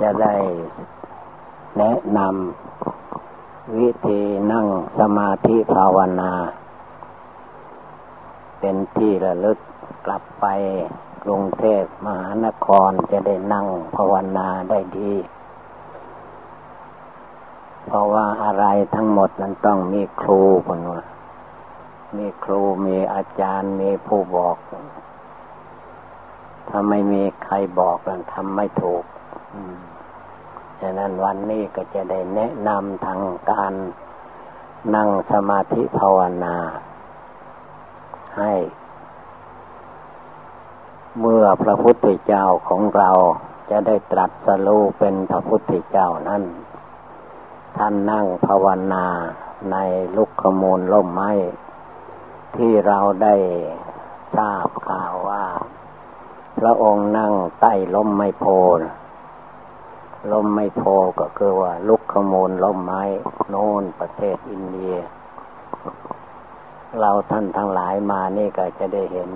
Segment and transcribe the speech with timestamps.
[0.00, 0.34] จะได้
[1.78, 4.20] แนะนำวิธี
[4.52, 4.66] นั่ง
[4.98, 6.32] สมาธิภาวนา
[8.60, 9.58] เป็นที่ระลึก
[10.06, 10.46] กลับไป
[11.24, 13.66] กรุงเทพมหานครจะได้นั่ง
[13.96, 15.12] ภาวนาได้ดี
[17.86, 21.02] เพราะว่าอะไรทั้งหมดนั้นต้องมีครูคนว่า
[22.16, 24.56] มีครูมีอาจารย์มีผู้บอก
[26.68, 29.04] ถ้าไม่มีใครบอกกันทำไม่ถูก
[30.80, 33.72] ฉะนั้นวันนี้ก็จะได้แนะนำทางการ
[34.94, 36.56] นั่งสมาธิภาวนา
[38.38, 38.52] ให้
[41.20, 43.10] เมื่อพระพุทธเจ้าของเรา
[43.70, 46.42] จะได้ตรัสรู้เป็นพระพุทธเจ้านั้น
[47.76, 49.06] ท่านนั่งภาวนา
[49.70, 49.76] ใน
[50.16, 51.32] ลุกขมูลล่มไม้
[52.56, 53.36] ที่เราได้
[54.36, 55.44] ทราบข่าวว่า
[56.58, 58.44] พระองค์นั่งใต้ล้มไม้โพ
[60.32, 60.82] ลมไม้โพ
[61.20, 63.02] ก็คือว่า ลุกขโมลลมไม้
[63.48, 64.96] โน่นประเทศอินเดีย
[67.00, 69.28] เราท่านทั้งหลายมานี่ก็จะได้เห็น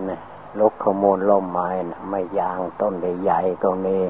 [0.61, 4.03] ลุกขโมลลมไม้นะไม่ยางต้นใหญ่ๆตรงนี้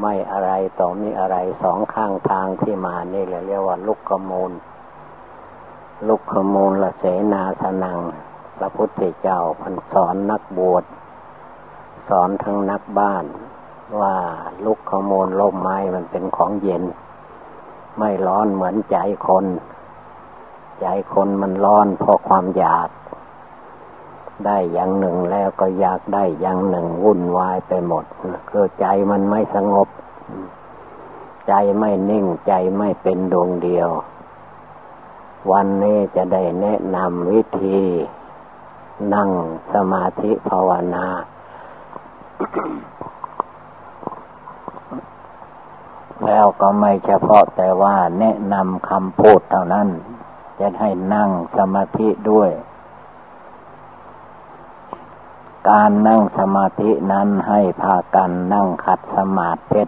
[0.00, 4.52] ไม่อะไรต่อมีอะไรสองข้างทางที่มานี่เรียกว่า ลุกขโมล
[6.08, 7.98] ลุกขโมลละเสนาสนัง
[8.58, 10.84] พระพุทธเจ้าพันสอนนักบวช
[12.08, 13.24] สอนทั้งนักบ้าน
[13.98, 14.14] ว่า
[14.64, 16.82] ลุกขโมลล่มไม้มันเป็นของเย็น
[17.98, 19.46] ไม่ร้อนเหมือนใจคน
[20.80, 22.88] ใจคนมันร้อนเพราะความอยาก
[24.46, 28.04] ได้อย่างหนึ่งแล้วก็อยากได้อย่างหนึ่งวุ่นวายไปหมด
[28.50, 29.88] คือใจมันไม่สงบ
[31.48, 33.88] ใจไม่นิ่งใจไม่เป็นดวงเดียว
[35.50, 37.80] วันนี้จะได้แนะนำวิธี
[39.14, 39.30] นั่ง
[39.74, 41.06] สมาธิภาวนา
[46.26, 49.88] แล้วก็ไม่เฉพาะแต่ว่าแนะนำคำพูดเท่านั้น
[50.58, 52.50] จะให้นั่งสมาธิด้วย
[55.70, 59.82] การนั่งสมาธินั้นให้พากันนั่งขัดสมาธิ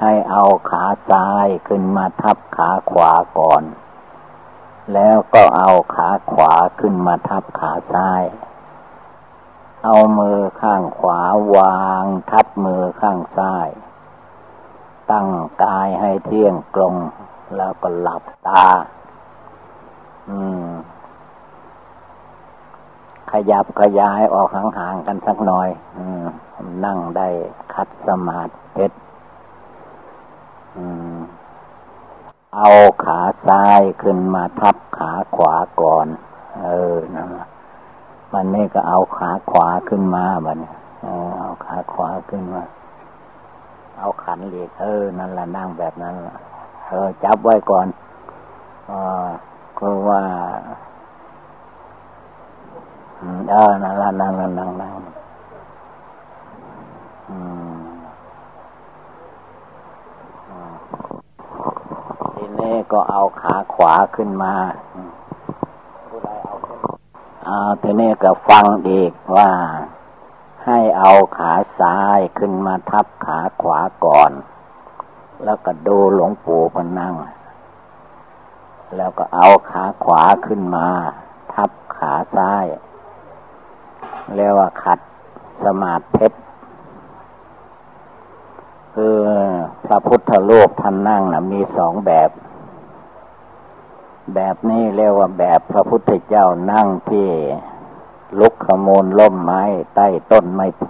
[0.00, 3.62] ให้เอาขาซ้ายขึ้นมาทับขาขวาก่อน
[4.94, 8.22] แล้วก็เอาขาขวาขึ้นมาทับขาซ้าย
[9.84, 11.20] เอามือข้างขวา
[11.56, 13.68] วางทับมือข้างซ้าย
[15.10, 15.26] ตั้ง
[15.64, 16.94] กายให้เที่ยงตรง
[17.56, 18.64] แล้วก็หลับตา
[20.28, 20.66] อืม
[23.30, 26.24] ขยับขยายออกห่างๆกันสักหน่อย อืม
[26.84, 27.28] นั่งได้
[27.72, 28.52] คัดสมาธิ
[32.56, 32.68] เอา
[33.04, 36.06] ขาซ้ายขึ้นมาทับขาขวาก่อน
[36.62, 37.26] เออนะ
[38.32, 40.64] มันนี่ก็เอาขาขวาขึ้นมาบัดน
[41.38, 42.62] เอาขาขวาขึ้นมา
[44.00, 46.14] เอาขันเหล็กเออ นั่นแหละนั่งแบบนั้น
[46.86, 47.86] เออจับไว้ก่อน
[48.90, 48.92] อ
[49.78, 50.20] คือว่า
[53.50, 54.92] เออนั่นละนั่งนั่งนั่งนั่ง
[57.28, 57.36] อื
[57.78, 57.90] ม
[62.60, 64.54] นี้ก็เอาขาขวาขึ้นมา
[67.44, 69.50] เอาทีนี้ก็ฟังอีกว่า
[70.66, 74.32] ให้เอาขาซ้ายขึ้นมาทับขาขวาก่อน
[75.44, 77.14] แล้วก็ดูหลวงปู่พนั่ง
[78.96, 80.86] แล้วก็เอาขาขวาขึ้นมา
[81.52, 82.66] ทับขาซ้าย
[84.34, 84.98] เรียกว่าขัด
[85.64, 86.28] สมาธิ
[88.94, 89.16] คือ
[89.86, 92.30] พระพุทธโลกท่านนั่งนะมีสองแบบ
[94.34, 97.28] แบบนี้เรียกว่าแบบพระพุทธเจ้านั่งที่
[98.38, 99.62] ลุกขมูลล่มไม้
[99.94, 100.86] ใต้ต้นไม้โพ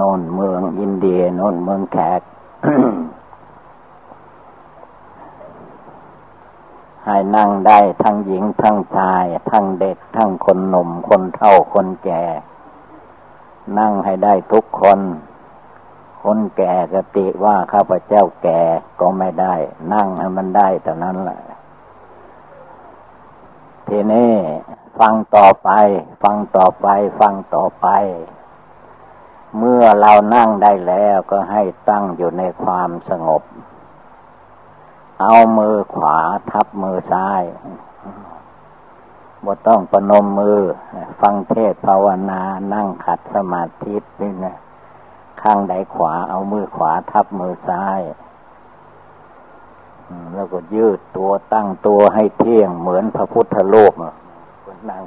[0.00, 2.20] นนเมืองอินเดียนนเมืองแขก
[7.04, 12.24] ให้นั่งได้ทั้งหญิงทั้งชาย ทั้งเด็ก ทั้งคนหนุ่มคนเฒ่าคนแก่
[13.78, 15.00] นั่งให้ได้ทุกคน
[16.22, 18.60] คนแก่กติว่าข้าพเจ้าแก่
[19.00, 19.54] ก็ไม่ได้
[19.94, 21.40] นั่งให้มันได้แต่นั้นแหละ
[23.88, 24.32] ทีนี้
[24.98, 25.70] ฟังต่อไป
[26.22, 26.88] ฟังต่อไป
[27.20, 27.88] ฟังต่อไป
[29.58, 33.42] เมื่อเรานั่งได้แล้วก็ให้ตั้งอยู่ในความสงบ
[35.20, 36.18] เอามือขวา
[36.50, 37.42] ทับมือซ้าย
[39.44, 40.60] บ่ต้องประนมมือ
[41.20, 42.42] ฟังเทศภาวนา
[42.74, 44.56] นั่งขัดสมาธินี่นะ
[45.42, 48.00] ข้างใดขวา เอามือขวาทับมือซ้าย
[50.34, 54.14] แล้วก็ยืดตัวตั้งตัวให้เที่ยงเหมือนพระพุทธโลกอะ
[54.90, 55.04] นั่ง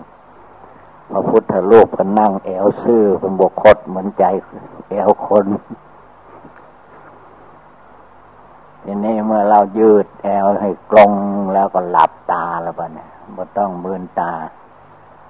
[1.12, 4.26] พระพุทธโลกก็นั่งแอวซื่อเป็นบกคดเหมือนใจ
[4.90, 5.46] เอวคน
[8.84, 11.14] ทีนี้เมื่อเรายืดแอวให้กลง
[11.54, 14.32] แล้วก็หลับตาแล้วปะเนี่ยไม่ต้องมืนตา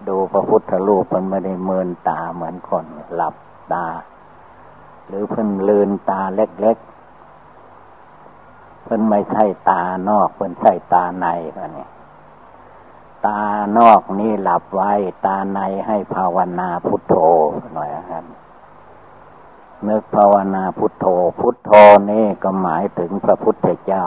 [0.07, 2.85] ดูพระพุทธรูปมันไม่ได้มืนตาเหมือนคน
[3.15, 3.35] หลับ
[3.73, 3.85] ตา
[5.07, 11.89] หรือเพิ่นลืนตาเล็กๆเพิ่นไม่ใช่ตานอกเพิ่นใช่ตาในปะเนี่ย
[13.25, 13.41] ตา
[13.77, 14.91] นอกนี่หลับไว้
[15.25, 17.15] ตาในให้ภาวนาพุทโธ
[17.75, 18.25] หน่อยครับ
[19.87, 21.05] นึกภาวนาพุทโธ
[21.39, 21.71] พุทโธ
[22.11, 24.05] นี่ก็หมายถึงพระพุทธเจ้า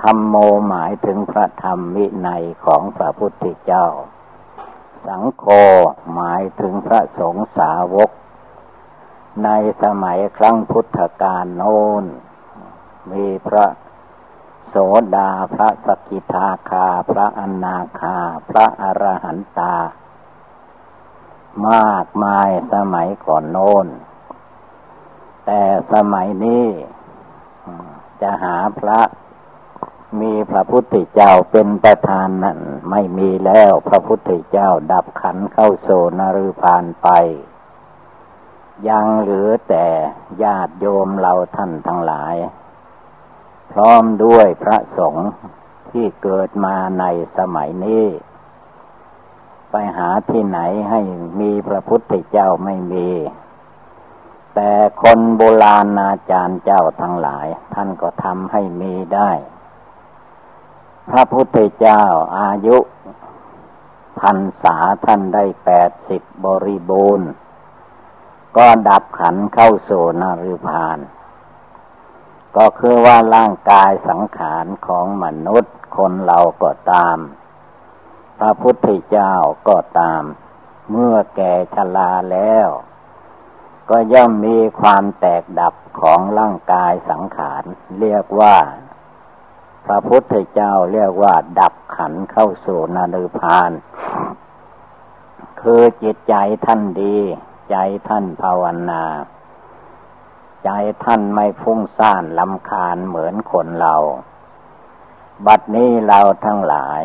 [0.00, 0.36] ธรรมโม
[0.68, 3.86] หมายถึงพระธรรมวินัยของพระพุทธเจ้า
[5.06, 5.44] สังโฆ
[6.14, 8.10] หมายถึงพระสงฆ์สาวก
[9.44, 9.48] ใน
[9.82, 12.04] สมัยครั้งพุทธกาลโน้น
[13.10, 13.66] มีพระ
[14.74, 14.80] โส
[15.16, 18.16] ดา พระสกิทาคา พระอนาคา
[18.48, 19.74] พระอรหันตา
[21.68, 23.86] มากมายสมัยก่อนโน้น
[25.46, 26.66] แต่สมัยนี้
[28.20, 29.00] จะหาพระ
[30.20, 32.58] มีพระพุทธเจ้าเป็นประธานนั้น
[32.90, 35.88] ไม่มีแล้วพระพุทธเจ้าดับขันเข้าโซ
[36.18, 37.08] นรุพานไป
[38.88, 39.86] ยังเหลือแต่
[40.42, 42.34] ญาติโยมเราท่านทั้งหลาย
[43.72, 45.28] พร้อมด้วยพระสงฆ์
[45.90, 47.04] ที่เกิดมาใน
[47.38, 48.06] สมัยนี้
[49.70, 50.60] ไปหาที่ไหน
[50.90, 51.00] ให้
[51.40, 53.08] มีพระพุทธเจ้าไม่มี
[54.54, 54.70] แต่
[55.02, 59.30] คนโบราณอาจารย์เจ้าทั้งหลาย ท่านก็ทำให้มีได้
[61.10, 62.04] พระพุทธเจ้า
[62.38, 62.76] อายุ
[64.20, 67.28] พันษาท่านได้แปดสิบบริบูรณ์
[68.56, 70.98] ก็ดับขันเข้าสู่นริพาน
[72.56, 77.16] ก็คือว่าร่างกายสังขารของมนุษย์ คนเราก็ตาม
[78.38, 79.34] พระพุทธเจ้า
[79.68, 80.22] ก็ตาม
[80.90, 82.68] เมื่อแก่ชราแล้ว
[83.90, 87.64] ก็ย่อมมีความแตกดับของร่างกายสังขาร
[88.00, 88.56] เรียกว่า
[89.86, 93.70] พระพุทธเจ้าเรียกว่า ดับขันเข้าสู่นานุพาน
[95.60, 96.34] คือจิตใจ
[96.66, 97.16] ท่านดี
[97.70, 97.76] ใจ
[98.08, 99.02] ท่านภาวนา
[100.64, 100.70] ใจ
[101.04, 103.96] ท่านไม่ฟุ้งซ่านลำคาญเหมือนคนเรา
[105.46, 107.02] บัดนี้เราทั้งหลาย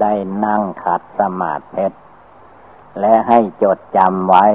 [0.00, 0.12] ได้
[0.44, 1.86] นั่งขัดสมาธิ
[3.00, 4.46] และให้จดจำไว้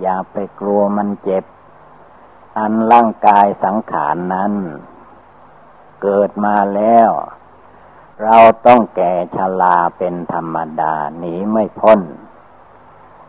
[0.00, 1.44] อย่าไปกลัวมันเจ็บ
[2.58, 4.52] อันร่างกายสังขารนนั้น
[6.02, 7.10] เกิดมาแล้ว
[8.22, 12.00] เราต้องแก่ชราเป็นธรรมดาหนีไม่พ้น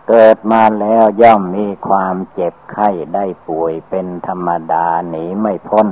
[0.07, 5.87] เกิดมาแล้วย่อมมีความเจ็บไข้ได้ป่วยเป็นธรรมดาหนีไม่พ้น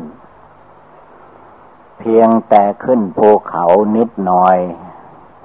[1.98, 3.66] เพียงแต่ขึ้นภูเขา
[3.96, 4.58] นิดหน่อย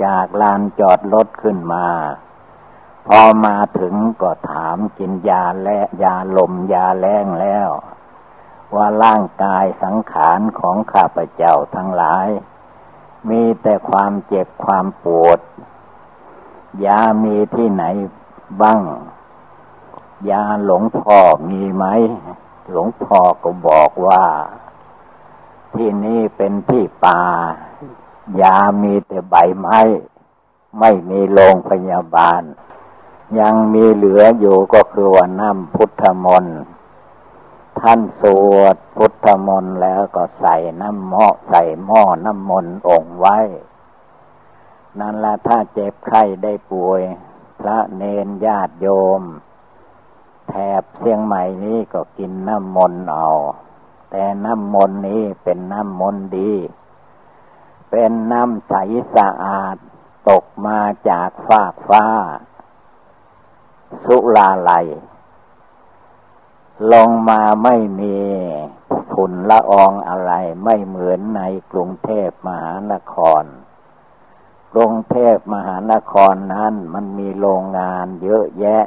[0.04, 1.86] จากลานจอดรถขึ้นมา
[3.06, 7.68] พอมาถึงก็ถามกินยาและยาลมยาแรงแล้ว
[8.74, 12.28] ว่าร่างกายสังขารของข้าพเจ้าทั้งหลาย
[13.30, 15.38] มีแต่ความเจ็บความปวด
[16.84, 17.84] ยามีที่ไหน
[18.62, 18.82] บ้าง
[20.30, 21.18] ยาหลวงพ่อ
[21.48, 21.84] มีไหม
[22.70, 24.24] หลวงพ่อก็บอกว่า
[25.74, 27.22] ที่นี่เป็นที่ป่า
[28.40, 29.80] ยามีแต่ใบไม้
[30.78, 32.42] ไม่มีโรงพยาบาล
[33.40, 36.58] ยังมีเหลืออยู่ก็คือว่าน้ำพุทธมนต์
[37.80, 38.22] ท่านส
[38.54, 43.38] วดพุทธมนต์แล้วก็ใส่น้ำหม้อใส่หม้อน้ำมนต์องไว้
[44.98, 47.00] นั่นละถ้าเจ็บไข้ได้ป่วย
[47.60, 48.88] พระเนนญาติโย
[49.20, 49.22] ม
[50.48, 53.28] แถบเชียงใหม่นี้ก็กินน้ำมนต์เอา
[54.10, 56.52] แต่น้ำมนต์นี้เป็นน้ำมนต์ดี
[57.90, 58.74] เป็นน้ำใส
[59.14, 59.76] สะอาด
[60.28, 62.06] ตกมาจากฟากฟ้า
[64.04, 64.72] สุลาไล
[66.92, 68.16] ลงมาไม่มี
[69.12, 70.32] ฝุ่นละอองอะไร
[70.64, 73.44] ไม่เหมือนในกรุงเทพมหานคร
[74.72, 78.84] กรุงเทพมหานครนั้นมันมีโรงงานเยอะแยะ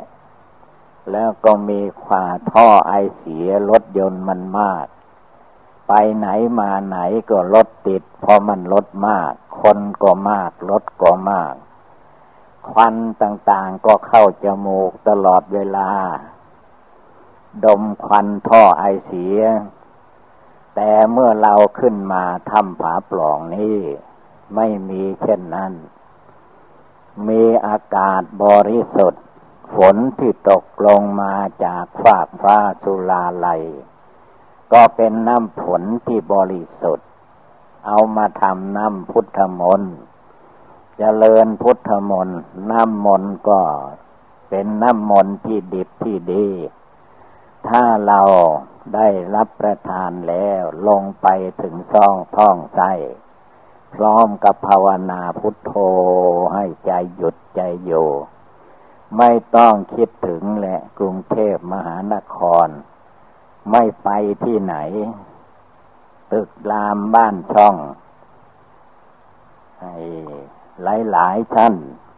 [1.12, 4.86] แล้วก็มีขวาท่อไอเสียรถยนต์มันมาก
[5.88, 6.28] ไปไหน
[6.60, 6.98] มาไหน
[7.30, 11.54] ก็รถติด เพราะมันรถมาก คนก็มาก รถก็มาก
[12.70, 15.90] ควันต่างๆก็เข้าจมูกตลอดเวลา
[17.66, 19.40] ดมควันท่อไอเสีย
[20.76, 23.78] แต่เมื่อเราขึ้นมาทำผาปล่องนี้
[24.56, 25.74] ไม่มีเช่นนั้น
[27.28, 29.24] มีอากาศบริสุทธิ์
[29.76, 31.34] ฝนที่ตกลงมา
[31.66, 33.48] จากฟากฟ้าสุลาไล
[34.74, 37.08] ก็เป็นน้ำฝนที่บริสุทธิ์
[37.86, 39.96] เอามาทำน้ำพุทธมนต์
[40.98, 42.42] เจริญพุทธมนต์
[42.72, 43.62] น้ำมนต์ก็
[44.50, 46.48] เป็นน้ำมนต์ที่ดิบที่ดี
[47.68, 48.22] ถ้าเรา
[48.96, 51.28] ได้รับประทานแล้วลงไป
[51.62, 52.92] ถึงซ่องท้องไส้
[53.94, 55.74] พร้อมกับภาวนาพุทโธ
[56.54, 58.10] ให้ใจหยุดใจอยู่
[59.18, 62.68] ไม่ต้องคิดถึงแหละกรุงเทพมหานคร
[63.72, 64.10] ไม่ไป
[64.44, 64.76] ที่ไหน
[66.32, 67.76] ตึกรามบ้านช่อง
[69.84, 69.96] ห้
[70.84, 71.74] หลายหลายชั้น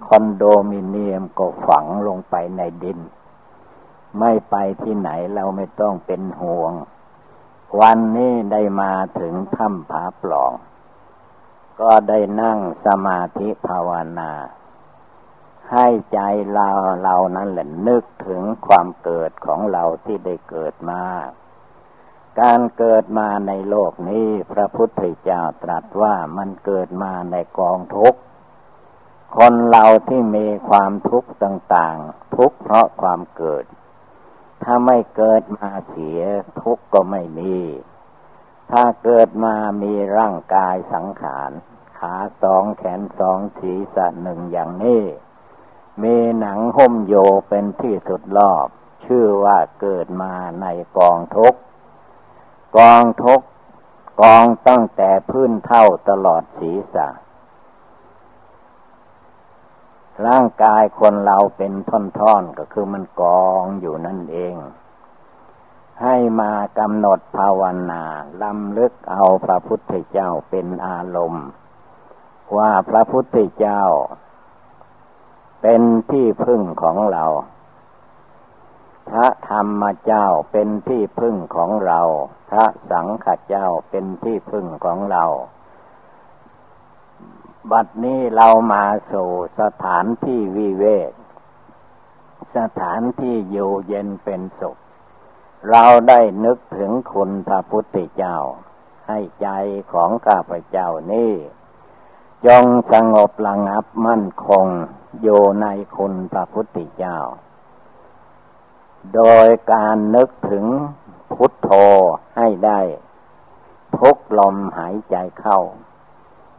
[0.08, 3.00] คอนโดมิเนียมก็ฝังลงไปในดิน
[4.20, 6.74] ไม่ไปที่ไหนเราไม่ต้องเป็นห่วง
[7.80, 10.53] วันนี้ได้มาถึงถ้ำผาปล่อง
[11.82, 13.89] ก็ได้นั่งสมาธิภาว
[14.20, 14.32] นา
[15.72, 16.20] ให้ใจ
[16.53, 16.70] เรา
[17.03, 21.03] เรานั่นแหละนึกถึงความเกิดของเราที่ได้เกิดมา
[22.42, 28.20] การเกิดมาในโลกนี้พระพุทธเจ้าตรัสว่ามันเกิดมาในกองทุกข์
[29.38, 33.65] คนเราที่มีความทุกข์ต่างๆ ทุกข์เพราะความเกิด
[34.63, 36.20] ถ้าไม่เกิดมาเสีย
[36.62, 37.56] ทุกข์ก็ไม่มี
[38.75, 41.51] ถ้าเกิดมามีร่างกายสังขาร
[42.00, 45.03] ขาสองแขนสองศีรษะหนึ่งอย่างนี้
[46.03, 47.15] มีหนังหุ้มโย
[47.50, 48.68] เป็นที่สุดรอบ
[49.06, 50.65] ชื่อว่าเกิดมาใน
[50.98, 51.56] กองทุก
[52.77, 53.42] กองทุก
[54.22, 57.08] กองตั้งแต่พื้นเท่าตลอดศีรษะ
[60.25, 64.56] ร่างกายคนเราเป็นท่อนๆก็คือมันกองอยู่นั่นเอง
[66.01, 68.03] ให้มากำหนดภาวนา
[68.43, 71.45] ลำลึกเอาพระพุทธเจ้าเป็นอารมณ์
[72.57, 73.83] ว่าพระพุทธเจ้า
[75.62, 75.81] เป็น
[76.12, 77.25] ที่พึ่งของเรา
[79.09, 82.01] พระธรรมเจ้าเป็นที่พึ่งของเรา
[82.50, 85.25] พระสังฆเจ้าเป็นที่พึ่งของเรา
[87.71, 91.12] บัดนี้เรามาสู่สถานที่วิเวก
[92.55, 94.77] สถานที่อยู่เย็นเป็นสุข
[95.70, 98.38] เราได้นึกถึงคุณพระพุทธเจ้า
[99.08, 99.50] ให้ใจ
[99.91, 101.34] ของข้าพเจ้านี่
[102.48, 104.65] จงสงบระงับมั่นคง
[105.22, 105.67] อยู่ใน
[105.98, 107.17] คุณพระพุทธเจ้า
[109.15, 110.65] โดยการนึกถึง
[111.34, 111.72] พุทโธ
[112.38, 112.79] ให้ได้
[114.00, 115.60] ทุกลมหายใจเข้า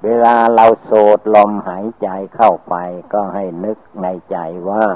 [0.05, 2.75] เวลาเราโสดลมหายใจเข้าไป
[3.13, 4.37] ก็ให้นึกในใจ
[4.71, 4.87] ว่า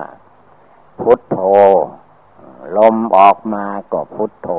[1.00, 1.38] พุทโธ
[2.77, 4.50] ลมออกมาก็พุทโธ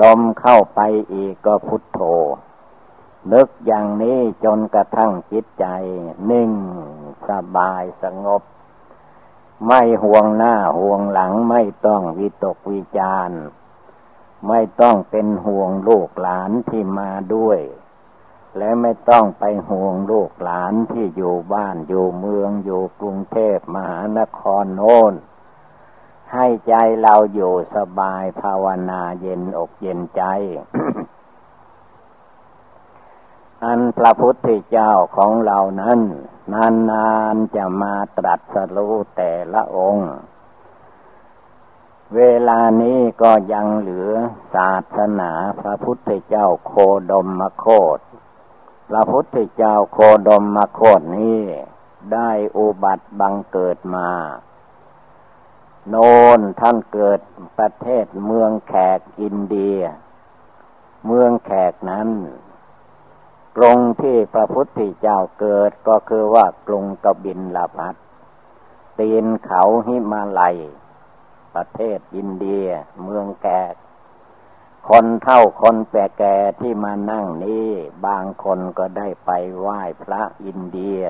[0.00, 0.80] ลมเข้าไป
[1.12, 2.00] อีกก็พุทโธ
[3.32, 5.66] นึกอย่างนี้จนกระทั่งจิตใจ
[6.30, 6.50] นิ่ง
[7.28, 8.42] สบายสงบ
[9.66, 13.30] ไม่ห่วงหน้าห่วงหลังไม่ต้องวิตกวิจาร
[14.48, 17.60] ไม่ต้องเป็นห่วงลูกหลานที่มาด้วย
[18.58, 25.14] และไม่ต้องไปห่วงลูกหลานที่อยู่บ้านอยู่เมืองอยู่กรุงเทพมหานครโน้น
[26.34, 30.22] ให้ใจเราอยู่สบายภาวนาเย็นอกเย็นใจ
[33.64, 36.00] อันพระพุทธเจ้าของเรานั้น
[36.90, 40.10] นานๆจะมาตรัสรู้แต่ละองค์
[42.16, 44.10] เวลานี้ก็ยังเหลือ
[44.54, 46.72] ศาสนาพระพุทธเจ้าโค
[47.10, 47.98] ดมมโคต
[48.90, 49.98] พระพุทธเจ้าโค
[50.28, 51.40] ดมมโคดนี้
[52.12, 54.08] ได้อุบัติบังเกิดมา
[55.90, 55.96] โน
[56.38, 57.20] นท่านเกิด
[57.58, 59.80] ประเทศเมืองแขกอินเดีย
[61.06, 62.08] เมืองแขกนั้น
[63.56, 67.94] กรุงที่พระพุทธเจ้าเกิดก็คือว่ากรุงกบินลาพัท
[68.98, 70.56] ตีนเขาหิมาลัย
[71.54, 72.66] ประเทศอินเดีย
[73.02, 73.74] เมืองแขก
[74.88, 77.68] คนเท่าคนแก่แก่ที่มานั่งนี้
[78.06, 81.00] บางคนก็ได้ไปไหว้พระอินเดีย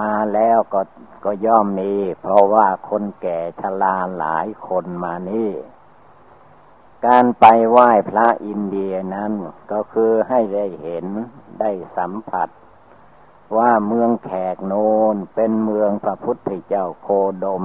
[0.00, 0.80] มาแล้วก็
[1.24, 5.52] ก็ย่อมมี เพราะว่าคนแก่ชราหลายคนมานี่
[7.06, 9.32] การไปไหว้พระอินเดียนั้น
[9.72, 11.06] ก็คือให้ได้เห็น
[11.60, 12.48] ได้สัมผัส
[13.56, 14.74] ว่าเมืองแขกโน
[15.14, 17.08] นเป็นเมืองพระพุทธเจ้าโค
[17.44, 17.64] ดม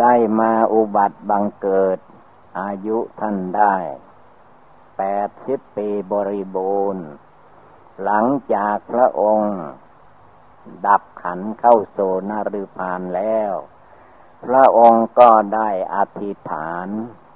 [0.00, 1.98] ได้มาอุบัติบังเกิด
[2.60, 3.76] อายุท่านได้
[4.98, 7.04] แปดสิบปีบริบูรณ์
[8.02, 9.54] หลังจากพระองค์
[10.86, 11.98] ดับขันเข้าโซ
[12.30, 13.52] นารุพานแล้ว
[14.44, 16.88] พระองค์ก็ได้อธิษฐาน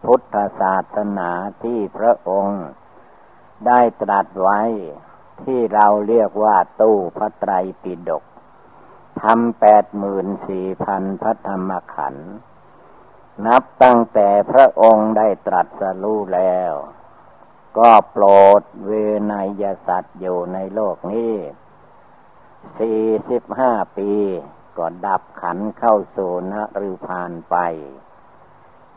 [0.04, 1.30] พุทธศาสนา
[1.62, 2.62] ที่พระองค์
[3.66, 4.60] ได้ตรัสไว้
[5.42, 8.24] ที่เราเรียกว่าตู้พระไตรปิฎก
[9.22, 12.30] ทำแปดหมื่นสี่พันพระธรรมขันธ์
[13.46, 16.72] นับตั้งแต่พระองค์ได้ตรัสรู้แล้ว
[17.78, 18.26] ก็โปร
[18.60, 18.90] ดเว
[19.32, 21.34] นยสัตว์อยู่ในโลกนี้
[22.78, 24.10] สี่สิบห้าปี
[24.78, 27.56] ก็ดับขันเข้าสู่นรุพานไป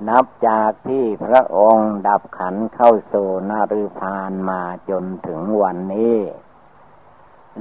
[0.10, 6.18] นับจากที่พระองค์ดับขันเข้าสู่นรุพานมาจนถึงวันนี้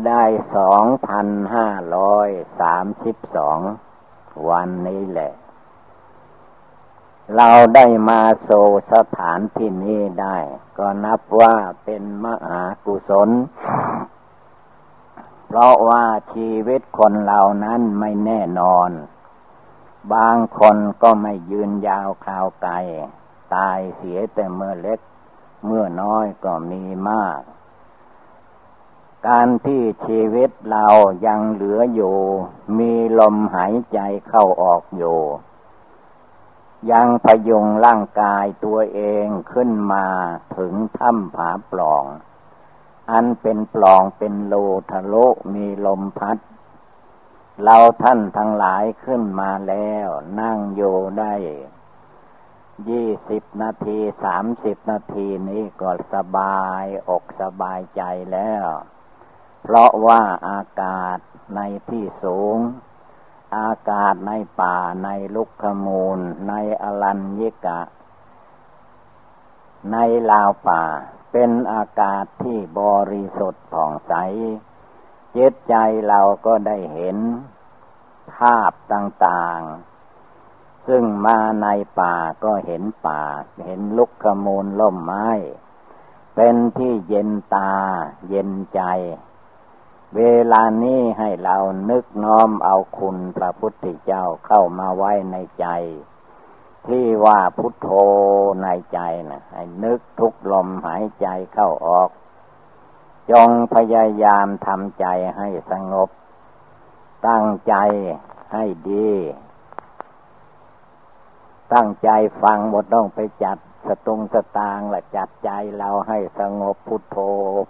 [0.06, 0.24] ได้
[0.56, 2.28] สองพันห้าร้อย
[2.60, 3.58] สามสิบสอง
[4.48, 5.32] วันนี้แหละ
[7.36, 8.50] เราได้มาโซ
[8.92, 10.36] สถานที่นี้ได้
[10.78, 13.30] ก็นับว่าเป็นมหากุศล
[15.52, 18.90] เพราะว่าชีวิตคนเหล่านั้นไม่แน่นอน
[20.14, 22.74] บางคนก็ไม่ยืนยาวคราวไกล
[23.54, 25.00] ตายเสียแต่เมื่อเล็ก
[25.66, 27.40] เมื่อน้อยก็มีมาก
[29.28, 30.86] การที่ชีวิตเรา
[31.26, 32.16] ยังเหลืออยู่
[32.78, 35.20] มีลมหายใจเข้าออกอยู่
[36.90, 40.06] ยังพยุงร่างกายตัวเองขึ้นมา
[40.56, 42.04] ถึงถ้ำผาปล่อง
[43.10, 44.54] อันเป็นปล่องเป็นโล
[44.90, 46.38] ทะลุมีลมพัด
[47.62, 50.08] เราท่านทั้งหลายขึ้นมาแล้ว
[50.40, 51.34] นั่งอยู่ได้
[52.88, 58.02] ยี่สิบนาทีสามสิบนาทีนี้ก็สบายอกสบายใจ
[58.32, 58.66] แล้ว
[59.62, 61.18] เพราะว่าอากาศ
[61.56, 62.58] ในที่สูง
[63.58, 67.80] อากาศในป่าในลุกขมูล ในอลัญญิกะ
[69.92, 69.96] ใน
[70.30, 70.82] ลาวป่า
[71.32, 72.82] เป็นอากาศที่บ
[73.12, 74.14] ริสุทธิ์ผ่องใส
[75.36, 75.74] จิตใจ
[76.08, 77.16] เราก็ได้เห็น
[78.34, 81.66] ภาพต่างๆ ซึ่งมาใน
[82.00, 83.22] ป่าก็เห็นป่า
[83.66, 85.28] เห็นลุกขมูลล่มไม้
[86.36, 87.72] เป็นที่เย็นตา
[88.28, 88.82] เย็นใจ
[90.16, 90.22] เว
[90.52, 91.56] ลานี้ให้เรา
[91.90, 95.66] นึกน้อมเอาคุณพระพุทธเจ้าเข้ามาไว้ในใจ
[96.86, 97.88] ที่ว่าพุทโธ
[98.62, 102.10] ในใจนะให้นึกทุกลมหายใจเข้าออก
[103.30, 105.06] จงพยายามทำใจ
[105.36, 106.08] ให้สงบ
[107.28, 107.74] ตั้งใจ
[108.52, 109.10] ให้ดี
[111.72, 112.10] ตั้งใจ
[112.42, 117.16] ฟังหมดต้องไปจัดสตุงสตางละจัดใจเราให้สงบพุทโธ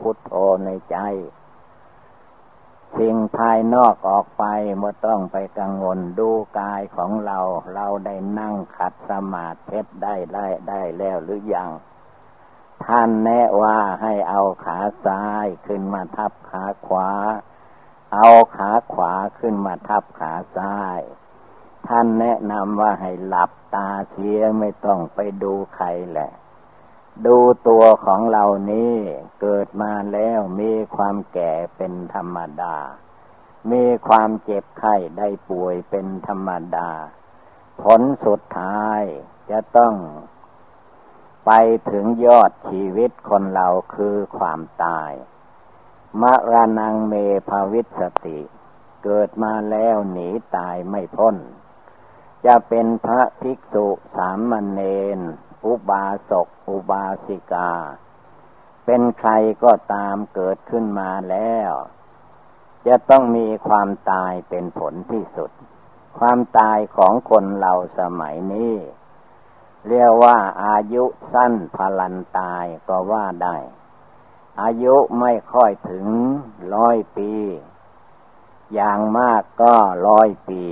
[0.03, 0.33] พุทโธ
[0.65, 0.99] ในใจ
[2.99, 4.45] สิ่งภายนอกออกไป
[4.77, 7.39] เมื่อต้องไปกังวลดูกายของเรา
[7.75, 11.71] เราได้นั่งขัดสมาธิได้ได้ได้แล้วหรือยัง
[12.87, 17.11] ท่านแนะว่าให้เอาขาซ้ายขึ้นมาทับขาขวา
[18.15, 21.01] เอาขาขวาขึ้นมาทับขาซ้าย
[21.89, 26.31] ท่านแนะนำว่าให้หลับตาเสียไม่ต้องไปดูใครแหละ
[27.27, 28.95] ดูตัวของเรานี้
[29.41, 32.77] เกิดมาแล้วมีความแก่เป็นธรรมดา
[33.71, 36.91] มีความเจ็บไข้ได้ป่วยเป็นธรรมดา
[37.83, 39.03] ผลสุดท้าย
[39.51, 39.95] จะต้อง
[41.47, 41.51] ไป
[41.91, 45.13] ถึงยอดชีวิตคนเราคือความตาย
[46.21, 47.15] มรณงเม
[47.49, 48.41] ภาวิสติ
[49.05, 51.37] เกิดมาแล้วหนีตายไม่พ้น
[52.47, 54.81] จะเป็นพระภิกษุสามเณ
[55.19, 55.21] ร
[55.67, 57.73] อุบาสก อุบาสิกา
[58.85, 59.31] เป็นใคร
[59.65, 61.73] ก็ตามเกิดขึ้นมาแล้ว
[62.87, 65.51] จะต้องมีความตายเป็นผลที่สุด
[66.19, 68.75] ความตายของคนเราสมัยนี้
[69.89, 73.57] เรียกว่าอายุสั้นพลันตายก็ว่าได้
[74.63, 76.07] อายุไม่ค่อยถึง
[76.75, 77.33] ร้อยปี
[78.75, 79.75] อย่างมากก็
[80.09, 80.63] ร้อยปี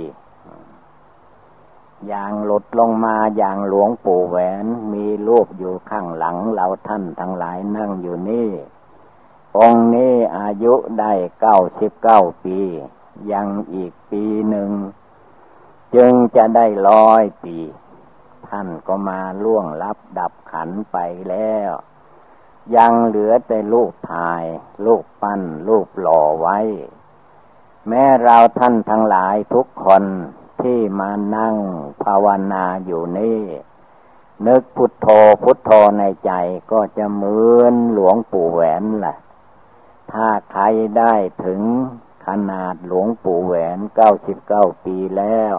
[2.07, 8.49] อย่างหลุดลงมาอย่างหลวงปู่แหวน มีรูปอยู่ข้างหลังเราท่านทั้งหลายนั่งอยู่นี่
[9.57, 12.59] องค์นี้อายุได้เก้าสิบเก้าปี
[13.31, 14.69] ยังอีกปีหนึ่ง
[15.95, 17.57] จึงจะได้ร้อยปี
[18.47, 20.97] ท่านก็มาล่วงลับดับขันไป
[21.29, 21.71] แล้ว
[22.75, 24.43] ยังเหลือแต่ลูกถ่าย
[24.85, 26.59] ลูกปั้น ลูกหล่อไว้
[27.87, 30.03] แม้เราท่านทั้งหลายทุกคน
[30.63, 31.55] ที่มานั่ง
[32.03, 33.41] ภาวนาอยู่นี่
[34.47, 35.07] นึกพุทโธ
[35.43, 36.31] พุทโธในใจ
[36.71, 39.17] ก็จะเหมือนหลวงปู่แหวนแหละ
[40.11, 40.63] ถ้าใคร
[40.97, 41.13] ได้
[41.45, 41.61] ถึง
[42.27, 45.55] ขนาดหลวงปู่แหวนเก้าสิบเก้าปีแล้ว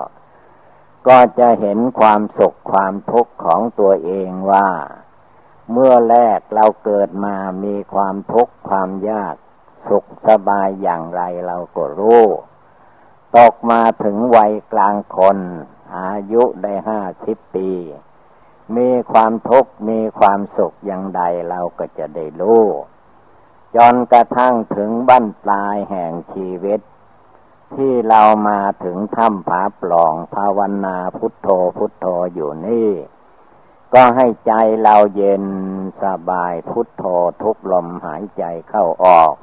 [1.09, 4.69] ก็จะเห็นความสุขความทุกข์ของตัวเองว่า
[5.73, 9.35] เมื่อแรกเราเกิดมามีความทุกข์ความยาก
[9.89, 12.25] สุขสบายอย่างไรเราก็รู้
[13.39, 15.39] ตกมาถึงวัยกลางคน
[15.97, 17.71] อายุได้ห้าสิบปี
[18.77, 22.65] มีความทุกข์มีความสุขอย่างใดเราก็จะได้รู้
[23.77, 26.81] จนกระทั่งถึงบั้นปลายแห่งชีวิต
[27.75, 32.91] ที่เรามาถึงถ้ำผาปล่องภาวนาพุทโธพุทโธอยู่นี่
[33.95, 35.45] ก็ให้ใจเราเย็น
[36.03, 37.05] สบายพุทโธ
[37.43, 39.35] ทุกลมหายใจเข้าออก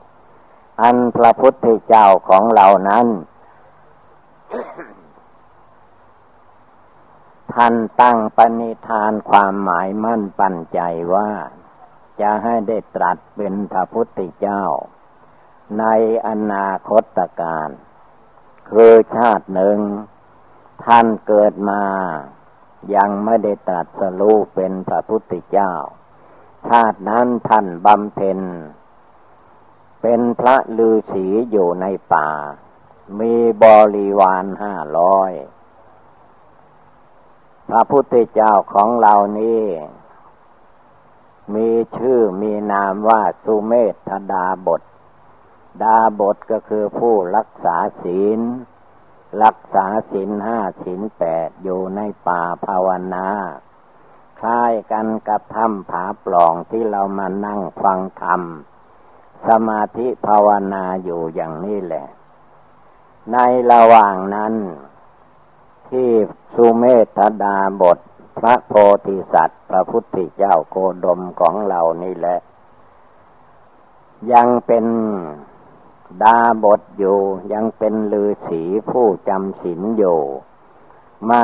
[0.81, 3.07] อันพระพุทธเจ้าของเรานั้น
[7.53, 10.79] ท่านตั้งปณิธานความหมายมั่นปันใจ
[11.15, 11.31] ว่า
[12.21, 14.63] จะให้ได้ตรัสเป็นพระพุทธเจ้า
[15.79, 15.85] ใน
[16.27, 17.69] อนาคตการ
[18.69, 19.79] คือชาติหนึ่ง
[20.85, 21.83] ท่านเกิดมา
[22.95, 25.73] ยังไม่ได้ตรัสรู้เป็นพระพุทธเจ้า
[26.67, 28.39] ชาตินั้นท่านบำเพ็ญ
[30.01, 32.29] เป็นพระฤาษีอยู่ในป่า
[33.19, 33.65] มีบ
[33.95, 35.31] ริวารห้าร้อย
[37.69, 39.63] พระพุทธเจ้าของเรานี้
[41.55, 43.73] มีชื่อมีนามว่าสุเม
[44.09, 44.81] ธดาบท
[45.83, 48.39] ดาบทก็คือผู้รักษาศีล
[49.43, 53.27] รักษาศีลห้าศีลแปดอยู่ในป่าภาวนา
[54.39, 58.41] คล้ายกันกับถ้ำผาปล่องที่เรามานั่งฟังธรรม
[59.47, 62.07] สมาธิภาวนาอยู่อย่างนี้แหละ
[63.33, 63.37] ใน
[63.71, 64.53] ระหว่างนั้น
[65.89, 66.09] ที่
[66.55, 66.83] สุเม
[67.17, 67.99] ธดาบท
[68.37, 68.73] พระโพ
[69.07, 72.39] ธิสัตว์ พระพุทธเจ้าโคดมของเรานี่แหละ
[74.33, 74.85] ยังเป็น
[76.23, 77.19] ดาบทอยู่
[77.53, 80.19] ยังเป็นลือศีผู้จำศีลอยู่
[81.29, 81.43] มา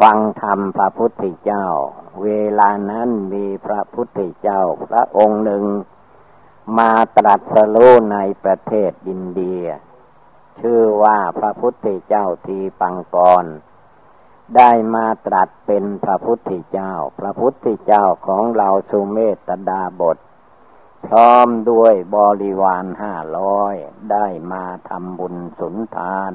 [0.00, 1.66] ฟังธรรมพระพุทธเจ้า
[2.22, 5.64] เวลานั้นมีพระพุทธเจ้า พระองค์หนึ่ง
[6.78, 9.64] มาตรัสรู้ในประเทศอินเดีย
[10.60, 13.44] ชื่อว่าพระพุทธเจ้าทีปังกร
[14.56, 20.18] ได้มาตรัสเป็นพระพุทธเจ้า พระพุทธเจ้าของเราสุเมตดาบท
[21.06, 23.74] พร้อมด้วยบริวารห้าร้อย
[24.10, 26.32] ได้มาทำบุญสุนทาน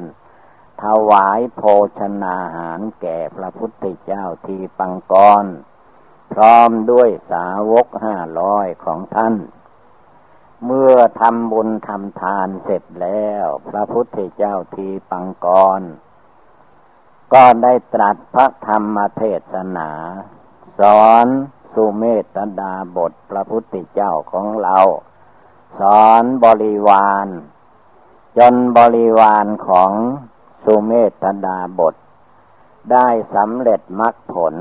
[0.84, 1.62] ถวายโภ
[2.00, 5.46] ชนาหารแก่พระพุทธเจ้าทีปังกร
[6.34, 9.36] พร้อมด้วยสาวกห้าร้อยของท่าน
[10.66, 15.48] เมื่อทำบุญทำทานเสร็จแล้ว พระพุทธเจ้าทีปังก
[15.80, 15.82] ร
[17.34, 19.90] ก็ได้ตรัสพระธรรมเทศนา
[20.80, 21.26] สอน
[21.74, 22.04] สุเม
[22.36, 24.78] ตดาบทพระพุทธเจ้าของเรา
[25.80, 27.28] สอนบริวาร
[28.38, 29.92] จนบริวารของ
[30.64, 30.92] สุเม
[31.24, 31.96] ตดาบท
[32.92, 34.56] ได้สำเร็จมรรคผล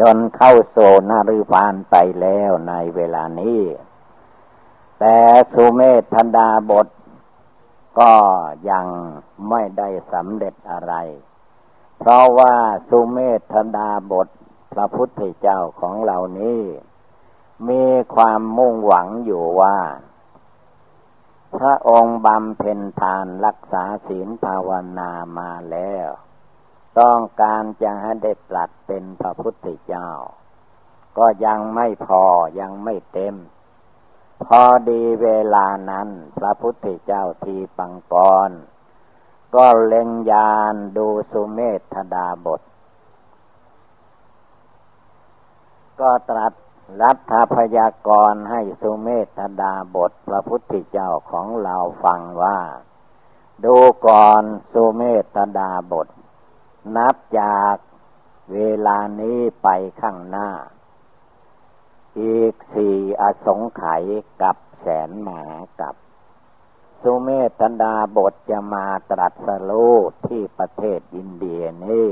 [0.00, 0.76] จนเข้าโซ
[1.10, 3.62] นารุพานไปแล้วในเวลานี้
[4.98, 5.16] แต่
[5.52, 6.88] สุเมธธดาบท
[8.00, 8.14] ก็
[8.70, 8.86] ยัง
[9.48, 10.94] ไม่ได้สำเร็จอะไร
[11.98, 12.54] เพราะว่า
[12.88, 14.28] สุเมธธดาบท
[14.72, 16.60] พระพุทธเจ้าของเหล่านี้
[17.68, 19.78] มีความมุ่งหวังอยู่ว่า
[21.56, 26.08] พระองค์บำเพ็ญทานรักษาศีลภาวนามาแล้ว
[27.00, 30.10] ต้องการจะให้ได้ตรัสเป็นพระพุทธเจ้า
[31.18, 32.24] ก็ยังไม่พอ
[32.60, 33.34] ยังไม่เต็ม
[34.44, 38.14] พอดีเวลานั้นพระพุทธเจ้าทีปังก
[38.48, 38.50] ร
[39.54, 41.60] ก็เล็งยานดูสุเม
[41.94, 42.60] ธดาบท
[46.00, 46.52] ก็ตรัส
[47.02, 52.58] รัฐพยากรให้สุเมธดาบทพระพุทธเจ้าของเราฟังว่า
[53.64, 55.02] ดูก่อนสุเม
[55.34, 56.08] ธดาบท
[56.94, 57.76] นับจาก
[58.52, 59.68] เวลานี้ไป
[60.00, 60.48] ข้างหน้า
[62.20, 64.04] อีกสี่อสงไขย
[64.42, 65.42] กับแสนหมา
[65.80, 65.94] กับ
[67.02, 67.28] สุเม
[67.60, 69.94] ธดาบทจะมาตรัสรู้
[70.26, 72.10] ที่ประเทศอินเดียนี่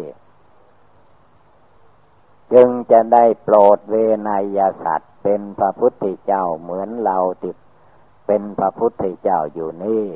[2.52, 3.94] จึงจะได้โปรดเว
[4.28, 7.56] นยสัตว์เป็นพระพุทธเจ้าเหมือนเราติด
[8.26, 10.06] เป็นพระพุทธเจ้าอยู่นี่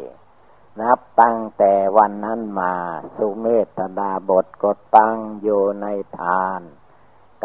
[0.81, 2.75] นับตั้งแต่วันนั้นมา
[3.17, 3.47] สุเม
[3.79, 5.87] ธดาบทก็ตั้งอยู่ใน
[6.19, 6.61] ทาน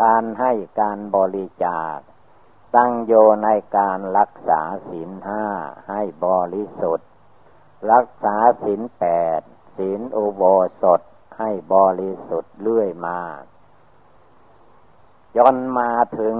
[0.01, 1.97] การให้การบริจาค
[2.75, 3.13] ตั้งโย
[3.45, 5.45] ในการรักษาศีลห้า
[5.89, 7.09] ให้บริสุทธิ์
[7.91, 9.05] รักษาศีลแป
[9.39, 9.41] ด
[9.77, 10.43] ศีลอุโบ
[10.81, 11.01] สถ
[11.39, 13.19] ให้บริสุทธิ์เรื่อยมา
[15.37, 16.37] จนมาถึง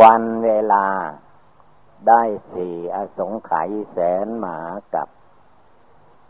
[0.00, 0.86] วันเวลา
[2.08, 4.58] ได้สี่อสงไขยแสนหมา
[4.94, 5.08] กับ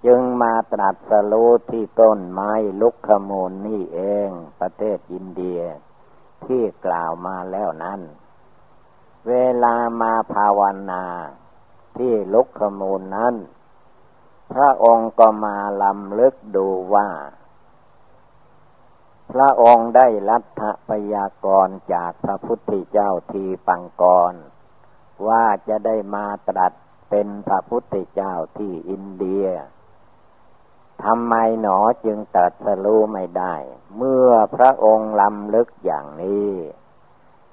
[0.07, 5.61] จึงมาตรัสรู้ที่ต้นไม้ลุกขมูลนี่เอง ประเทศอินเดีย
[6.45, 8.01] ที่กล่าวมาแล้วนั้น
[9.29, 10.61] เวลามาภาว
[10.91, 11.05] นา
[11.97, 13.35] ที่ลุกขมูลนั้น
[14.53, 17.09] พระองค์ก็มาลำลึกดูว่า
[19.33, 24.35] พระองค์ได้รัฐพยากรจากพระพุทธเจ้าทีปังกร
[25.29, 26.73] ว่าจะได้มาตรัส
[27.11, 29.47] เป็นพระพุทธเจ้าที่อินเดีย
[31.05, 33.55] ทำไมหนอจึงตรัสรู้ไม่ได้
[33.97, 36.51] เมื่อพระองค์ลำลึกอย่างนี้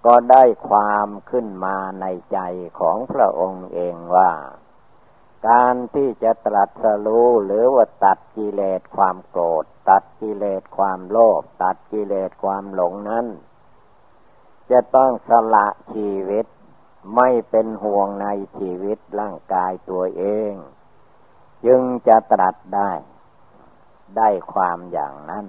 [0.06, 2.40] ก็ได้ความขึ้นมาในใจ
[2.80, 4.32] ของพระองค์เองว่า
[5.48, 13.26] การที่จะตรัสรู้หรือว่าตัดกิเลสความโกรธ ตัดกิเลสความโลภตัดกิเลสความหลงนั้น
[14.72, 16.46] จะต้องสละชีวิต
[17.16, 20.54] ไม่เป็นห่วงในชีวิตร่างกายตัวเอง
[21.66, 22.92] จึงจะตรัสได้
[24.18, 25.46] ได้ความอย่างนั้น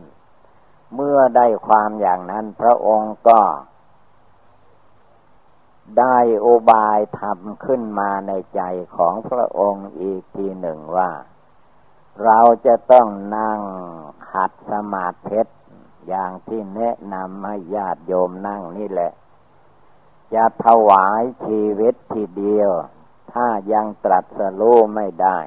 [0.94, 3.40] เมื่อได้ความอย่างนั้น พระองค์ก็
[5.98, 8.62] ได้อุบายทำขึ้นมาในใจ
[8.96, 11.10] ของพระองค์อีกทีหนึ่งว่า
[12.24, 13.60] เราจะต้องนั่ง
[14.30, 15.40] ขัดสมาธิ
[16.08, 19.12] อย่างที่แนะนำให้ญาติโยมนั่งนี่แหละ
[20.34, 22.70] จะถวายชีวิตทีเดียว
[23.32, 25.38] ถ้ายังตรัสรู้ไม่ได้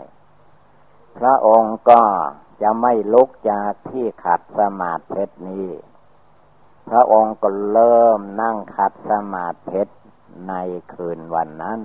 [1.18, 2.02] พระองค์ก็
[2.62, 5.70] จะไม่ลุกจากที่ขัดสมาธินี้
[6.90, 9.82] พระองค์ก็เริ่มนั่งขัดสมาธิ
[10.48, 10.54] ใน
[10.94, 11.82] คืนวันนั้น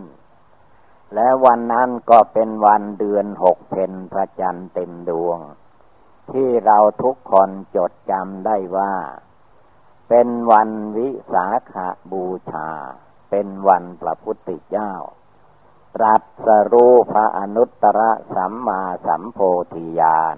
[1.14, 5.38] และวันนั้นก็เป็นวันเดือนหกเพนพระจันทร์เต็มดวง
[6.30, 8.94] ที่เราทุกคนจดจำได้ว่า
[10.08, 12.68] เป็นวันวิสาขาบูชา
[13.30, 14.92] เป็นวันพระพุทธเจ้า
[15.96, 18.00] ตรัสรู้พระอนุตตร
[18.34, 19.38] สัมมาสัมโพ
[19.74, 20.36] ธิญาณ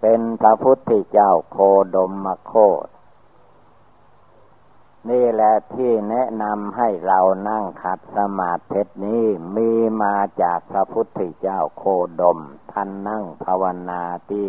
[0.00, 1.58] เป็นพระพุทธเจ้าโค
[1.94, 2.52] ดมมโค
[2.84, 2.86] ต
[5.10, 9.24] นี่แหละที่แนะนำให้เรานั่งขัดสมาธินี้
[9.56, 9.70] มี
[10.02, 11.84] มาจากพระพุทธเจ้าโค
[12.20, 12.38] ดม
[12.72, 14.48] ท่านนั่งภาวนาที่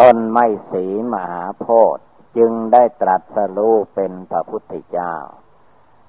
[0.00, 2.04] ต้นไม้สีมหาโพธิ์
[2.36, 5.14] จึงได้ตรัสรู้เป็นพระพุทธเจ้า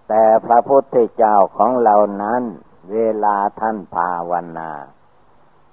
[0.10, 2.43] แต่พระพุทธเจ้าของเรานั้น
[2.91, 4.72] เวลาท่านภาวนา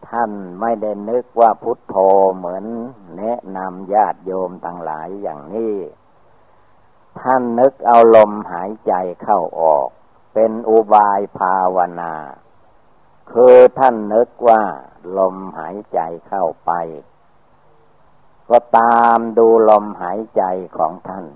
[0.08, 1.96] ท่านไม่ได้นึกว่าพุทโธ
[2.36, 2.64] เหมือน
[3.18, 5.74] แนะนำญาติโยมทั้งหลายอย่างนี้
[7.20, 9.88] ท่านนึกเอาลมหายใจเข้าออก
[10.34, 12.14] เป็นอุบายภาวนา
[13.32, 14.62] คือท่านนึกว่า
[15.18, 16.72] ลมหายใจเข้าไป
[18.50, 20.42] ก็ตามดูลมหายใจ
[20.78, 21.26] ของท่าน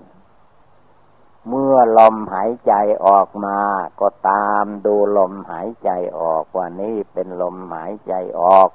[1.47, 2.73] เมื่อลมหายใจ
[3.05, 3.59] ออกมา
[3.99, 8.69] ก็ตามดูลมหายใจออกว่านี่เป็นลมหายใจออก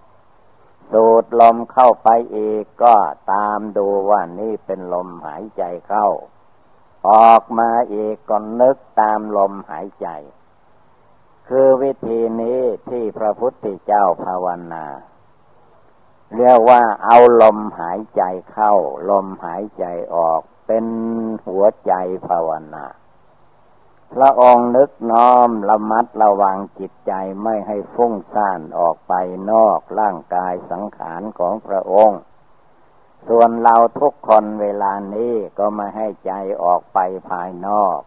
[0.92, 2.94] สูดลมเข้าไปอีกก็
[3.32, 6.08] ตามดูว่านี่เป็นลมหายใจเข้า
[7.10, 10.08] ออกมาอีกก็นึกตามลมหายใจ
[11.48, 14.86] คือวิธีนี้ที่พระพุทธเจ้าภาวนา
[16.36, 18.72] เรียกว่าเอาลมหายใจเข้า
[19.10, 20.84] ลมหายใจออก เป็น
[21.46, 21.92] หัวใจ
[22.28, 22.86] ภาวนา
[24.14, 29.12] พระองค์นึกน้อมระมัดระวังจิตใจไม่ให้ฟุ้งซ่านออกไป
[29.50, 32.20] นอกร่างกายสังขารของพระองค์
[33.28, 36.98] ส่วนเราทุกคนเวลานี้ก็มาให้ใจออกไป
[37.30, 37.98] ภายนอก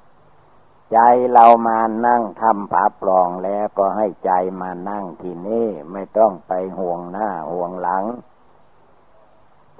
[0.93, 0.99] ใจ
[1.33, 8.03] เรามานั่งทำผาปลองแล้วก็ให้ใจมานั่งที่นี่ไม่ต้องไปห่วงหน้าห่วงหลัง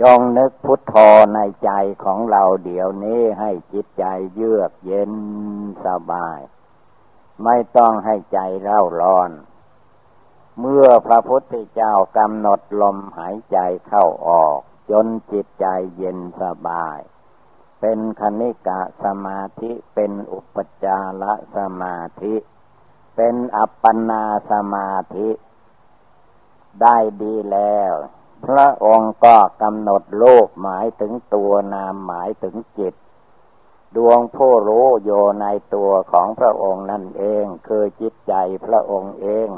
[0.02, 0.96] จงนึกพุทโธ
[1.36, 1.72] ในใจ
[2.04, 5.14] ของเราเดี๋ยวนี้ให้จิตใจเยือกเย็น
[5.86, 6.40] สบาย
[7.44, 9.32] ไม่ต้องให้ใจเร่าร้อน
[10.60, 13.58] เมื่อพระพุทธเจ้ากำหนดลมหายใจ
[13.88, 14.60] เข้าออก
[14.92, 15.66] จนจิตใจ
[15.98, 17.00] เย็นสบาย
[17.82, 21.24] เป็นคณิกะสมาธิเป็นอุปจาร
[21.58, 22.36] สมาธิ
[23.16, 25.30] เป็นอัปปนาสมาธิ
[26.82, 27.94] ได้ดีแล้ว
[28.46, 32.94] พระองค์ก็กำหนดโลกหมายถึงตัวนามหมายถึงจิต
[33.96, 38.34] ดวงผู้รู้โยในตัวของพระองค์นั่นเอง คือจิตใจ
[38.66, 39.50] พระองค์เอง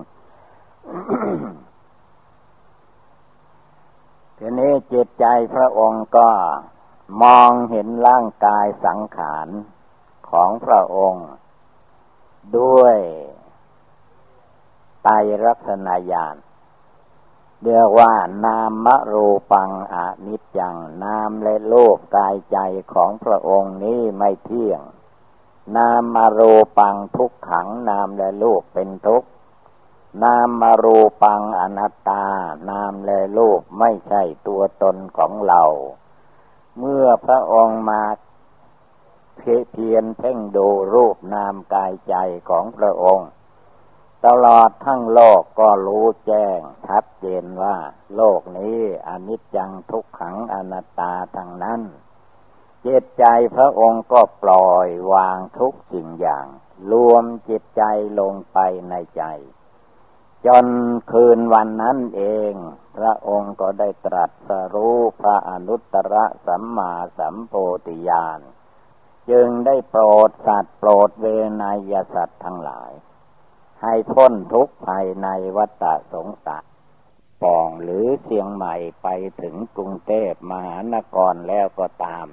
[4.38, 6.30] ทีนี้จิตใจพระองค์ก็
[7.24, 9.48] มองเห็นร่างกายสังขาร
[10.30, 11.28] ของพระองค์
[12.60, 12.98] ด้วย
[15.04, 15.10] ไต
[15.46, 16.36] รักษณญาณ
[17.66, 18.14] เรียกว่า
[18.46, 22.58] นามรูปังอนิจจัง นามและโลกกายใจ
[22.94, 24.82] ของพระองค์นี้ไม่เที่ยง
[25.78, 29.30] นามมรูปังทุกขัง นามและโลกเป็นทุกข์
[30.24, 32.26] นามมรูปังอนัตตา
[32.70, 35.64] นามและรูปไม่ใช่ตัวตนของเรา
[36.80, 38.04] เมื่อพระองค์มา
[39.38, 42.16] เพียนเพ่งดูรูปนามกายใจ
[42.50, 43.30] ของพระองค์
[44.26, 47.76] ตลอดทั้งโลกก็รู้แจ้งชัดเจนว่า
[48.16, 51.82] โลกนี้อนิจจังทุกขังอนัตตาทั้งนั้น
[52.86, 56.46] จิตใจพระองค์ก็ปล่อยวางทุกสิ่งอย่าง
[56.92, 57.84] รวมจิตใจ
[58.20, 58.58] ลงไป
[58.90, 59.24] ในใจ
[60.46, 60.68] จน
[61.12, 62.54] คืนวันนั้นเอง
[62.98, 67.54] พระองค์ก็ได้ตรัสรู้พระอนุตตรสัมมาสัมโพ
[67.88, 68.40] ธิญาณ
[69.30, 71.26] จึงได้โปรดสัตว์โปรดเว
[71.62, 72.92] นยสัตว์ทั้งหลาย
[73.84, 76.66] ให้พ้นทุกข์ภายในวัฏสงสาร
[77.42, 79.08] ปองหรือเชียงใหม่ไป
[79.42, 82.28] ถึงกรุงเทพมหานครแล้วก็ตาม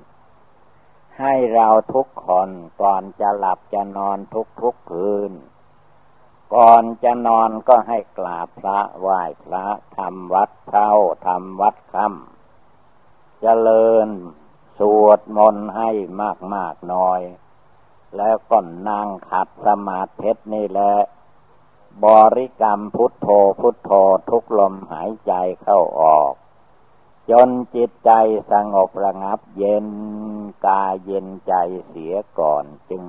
[1.21, 2.51] ให้เราทุกคน
[2.83, 5.33] ก่อนจะหลับจะนอนทุกทุกคืน
[6.55, 10.93] ก่อนจะนอนก็ให้กราบพระไหว้พระทำวัดเท่า
[11.27, 14.09] ทำวัดค่ำเจริญ
[14.79, 17.21] สวดมนต์ให้มากมากน้อย
[18.17, 18.59] แล้วก็
[18.89, 20.95] นั่งขัดสมาธินี่แหละ
[22.05, 22.07] บ
[22.37, 23.29] ริกรรมพุทโธ
[23.61, 23.91] พุทโธ
[24.31, 25.33] ทุกลมหายใจ
[25.63, 26.33] เข้าออก
[27.31, 28.11] จนจิตใจ
[28.53, 29.87] สงบระงับเย็น
[30.67, 31.55] กายเย็นใจ
[31.89, 33.05] เสียก่อนจึง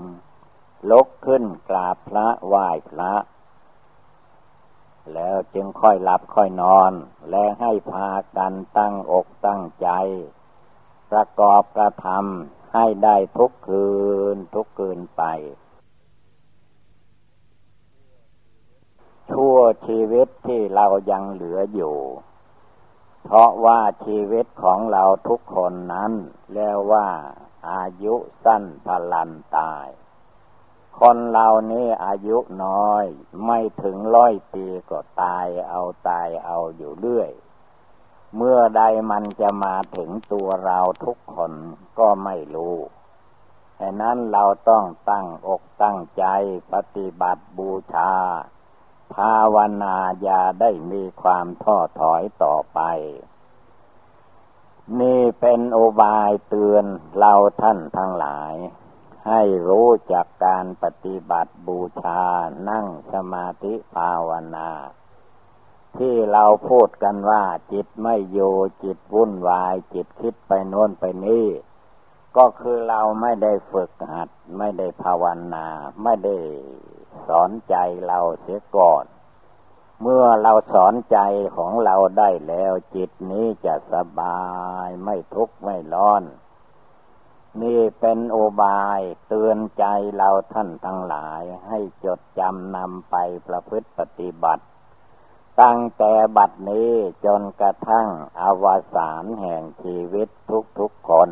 [0.89, 3.13] ลุกขึ้นกราบพระไหว้พระ
[5.13, 6.91] แล้วจึงค่อยหลับค่อยนอน
[7.29, 9.89] และให้พากันตั้งอกตั้งใจ
[11.11, 13.89] ประกอบกระทำให้ได้ทุกคื
[14.33, 15.23] นทุกคืนไป
[19.29, 21.97] ชั่วชีวิตที่เรายังเหลืออยู่
[23.25, 26.11] เพราะว่าชีวิตของเราทุกคนนั้น
[26.53, 27.07] เรียกว่า
[27.69, 28.15] อายุ
[28.45, 29.87] สั้นพลันตาย
[30.99, 33.05] คนเรานี้อายุน้อย
[33.45, 37.31] ไม่ถึงร้อยปีก็ตายเอาตายเอาอยู่เรื่อย
[38.35, 41.53] เมื่อใดมันจะมาถึงตัวเราทุกคน
[41.99, 42.75] ก็ไม่รู้
[43.79, 46.25] ฉะนั้นเราต้องตั้งอกตั้งใจ
[46.73, 48.11] ปฏิบัติบูชา
[49.15, 52.79] ภาวนาอย่าได้มีความท้อถอยต่อไป
[54.99, 56.85] นี่เป็นโอบายเตือน
[57.17, 58.55] เราท่านทั้งหลาย
[59.27, 62.23] ให้รู้จากการปฏิบัติบูชา
[62.69, 64.69] นั่งสมาธิภาวนา
[65.97, 67.43] ที่เราพูดกันว่า
[67.73, 68.39] จิตไม่โย
[68.83, 71.47] จิตวุ่นวาย จิตคิดไปโน้นไปนี่
[72.37, 75.65] ก็คือเราไม่ได้ฝึกหัด ไม่ได้ภาวนา
[76.03, 76.37] ไม่ได้
[77.27, 77.75] สอนใจ
[78.07, 79.05] เราเสียก่อน
[80.01, 81.19] เมื่อเราสอนใจ
[81.57, 84.41] ของเราได้แล้วจิตนี้จะสบา
[84.85, 86.23] ยไม่ทุกข์ไม่ร้อน
[87.61, 89.85] นี่เป็นโอบายเตือนใจ
[90.17, 93.15] เราท่านทั้งหลายให้จดจำนำไป
[93.47, 94.63] ประพฤติปฏิบัติ
[95.61, 96.91] ตั้งแต่บัดนี้
[97.25, 98.07] จนกระทั่ง
[98.41, 100.27] อวสานแห่งชีวิต
[100.79, 101.29] ทุกๆคน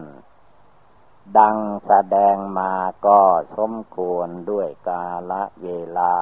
[1.35, 2.71] ดังแสดงมา
[3.05, 3.21] ก็
[3.57, 6.15] สมควรด้วยกาละเวลา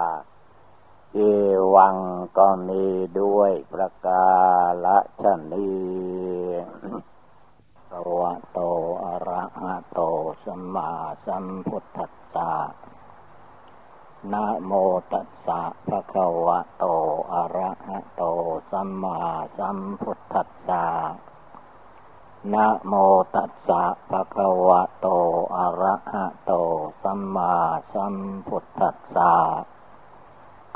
[1.14, 1.20] เอ
[1.76, 1.98] วัง
[2.38, 2.86] ก็มี
[3.22, 4.28] ด้วยประกา
[4.86, 5.74] ละชนี
[7.92, 8.60] ตวะโต
[9.04, 10.00] อะระหะโต
[10.46, 10.90] สัมมา
[11.26, 12.54] สัมพุทธัสสะ
[14.32, 14.72] นะโม
[15.12, 16.86] ตัสสะภะคะวะโต
[17.34, 18.24] อะระหะโต
[18.72, 19.20] สัมมา
[19.58, 20.86] สัมพุทธัสสะ
[22.54, 22.94] นะโม
[23.36, 25.08] ตัสสะภะคะวะโต
[25.56, 26.52] อะระหะโต
[27.04, 27.56] สัมมา
[27.94, 28.16] สัม
[28.48, 29.34] พุทธัสสะ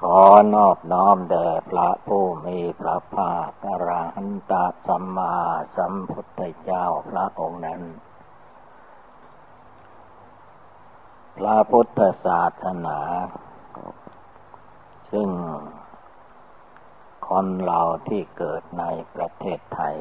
[0.02, 0.20] ขอ
[0.54, 4.54] นอบน้อมแด่พระผู้มีพระภาคอรหันต
[4.88, 5.36] สัมมา
[5.78, 7.82] สัมพุทธเจ้าพระองค์นั้น
[11.38, 13.00] พระพุทธศาสนา
[15.12, 15.30] ซึ่ง
[17.28, 18.84] คนเราที่เกิดใน
[19.16, 19.98] ประเทศไทย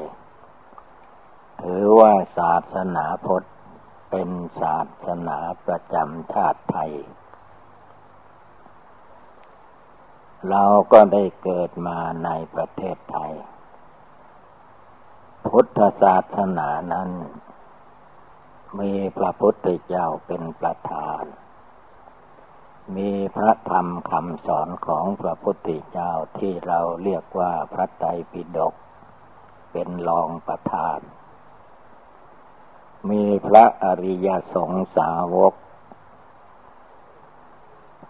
[1.61, 3.47] ถือว่าศาสนาพุทธ
[4.11, 4.29] เป็น
[4.61, 6.93] ศาสนาประจำชาติไทย
[10.49, 13.33] เราก็ได้เกิดมาในประเทศไทย
[15.47, 17.09] พุทธศาสนานั้น
[18.79, 21.23] มีพระพุทธเจ้าเป็นประธาน
[22.97, 28.73] มีพระธรรมคำสอนของพระพุทธเจ้าที่เราเรียกว่าพระไตรปิฎก
[29.71, 30.99] เป็นรองประธาน
[33.09, 35.53] มีพระอริยสงสาวก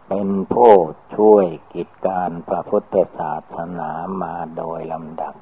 [0.08, 0.74] เป็นผู้
[1.16, 3.90] ช่วยกิจการพระพุทธศาสนา
[4.22, 5.36] มาโดยลำดับ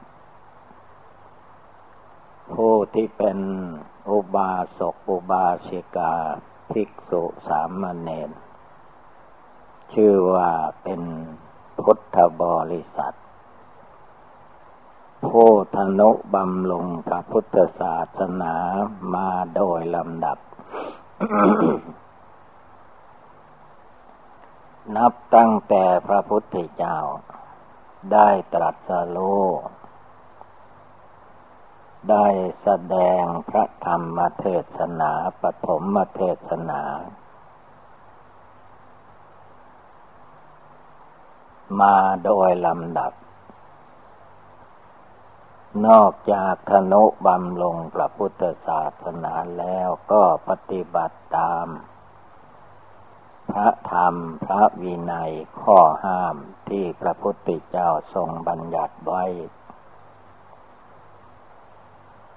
[2.54, 3.40] ผู้ที่เป็น
[4.10, 6.14] อุบาสกอุบาสิกา
[6.72, 8.32] ภิกษุสามเณร
[9.94, 10.52] ชื่อว่า
[10.84, 11.02] เป็น
[11.82, 13.18] พุทธบริษัท
[15.26, 18.56] ผู้ธนุบำลงพระพุทธศาสนา
[19.14, 20.38] มาโดยลำดับ
[24.96, 26.98] นับตั้งแต่พระพุทธเจ้า
[28.14, 29.46] ได้ตรัสรู้
[32.10, 32.28] ได้
[32.62, 34.46] แสดงพระธรรมเท
[34.78, 35.12] ศนา
[35.42, 36.82] ปฐมเทศนา
[41.82, 41.96] มา
[42.26, 43.14] โดยลำดับ
[45.88, 51.68] นอกจากธนุบำลงพระพุทธศาสนาแล้วก็ปฏิบัติตาม
[53.52, 54.16] พระธรรม
[54.46, 56.36] พระวินัยข้อห้าม
[56.70, 59.26] ที่พระพุทธเจ้าทรงบัญญัติไว้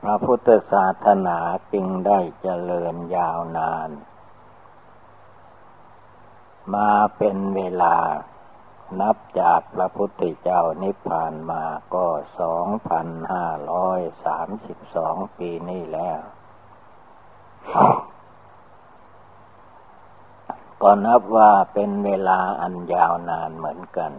[0.03, 1.39] พระพุทธศาสนา
[1.73, 3.91] จึงได้เจริญยาวนาน
[6.75, 7.97] มาเป็นเวลา
[9.01, 11.65] นับจากพระพุทธเจ้านิพพานมา
[11.95, 12.07] ก็
[12.41, 16.21] สองพันห้าร้อยสามสิบสองปีนี้แล้ว
[20.83, 24.13] ก็นับว่าเป็นเวลาอันยาวนานเหมือนกัน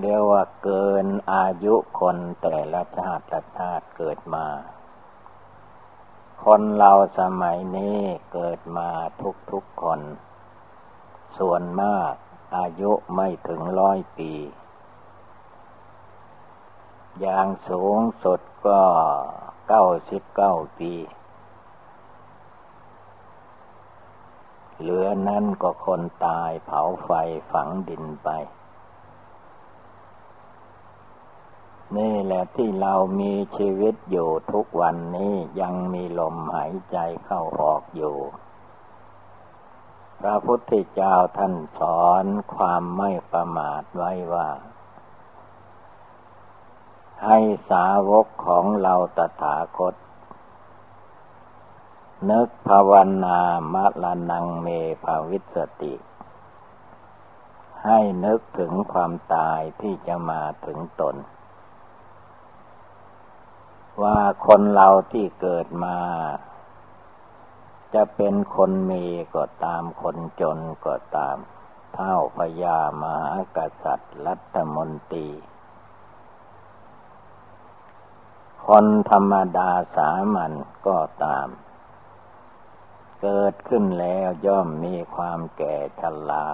[0.00, 4.46] เรียกว่าเกินอายุคนแต่ละชาติละชาติเกิดมา
[6.44, 7.98] คนเราสมัยนี้
[8.32, 8.88] เกิดมา
[9.50, 10.00] ทุกๆคน
[11.38, 12.12] ส่วนมาก
[12.54, 14.32] อายุไม่ถึงร้อยปี
[17.20, 18.82] อย่างสูงสุดก็
[19.68, 20.92] เก้าสิบเก้าปี
[24.78, 27.10] เหลือนั่นก็คนตายเผาไฟ
[27.52, 28.28] ฝังดินไป
[31.96, 38.16] นี่แหละที่เรามีชีวิตอยู่ทุกวันนี้ยังมีลมหายใจเข้าออกอยู่
[40.20, 44.48] พระพุทธเจ้าท่านสอนความไม่ประมาทไว้ว่า
[47.24, 47.38] ให้
[47.70, 49.94] สาวกของเราตถาคต
[52.30, 52.92] นึกภาว
[53.24, 53.38] นา
[53.72, 54.66] มะละนังเม
[55.04, 55.94] ภาวิสติ
[57.84, 61.16] ให้นึกถึงความตายที่จะมาถึงตน
[64.02, 65.96] ว่าคนเราที่เกิดมา
[67.96, 71.36] จะเป็นคนมีก็ตามคนจนก็ตาม
[71.94, 75.28] เท่าพญามหากษัตริย์ รัฐมนตรี
[78.66, 80.52] คนธรรมดาสามัญ
[80.86, 81.48] ก็ตาม
[83.22, 86.48] เกิดขึ้นแล้วย่อมมีความแก่ชรา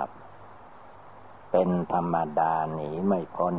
[1.50, 3.54] เป็นธรรมดาหนีไม่พ้น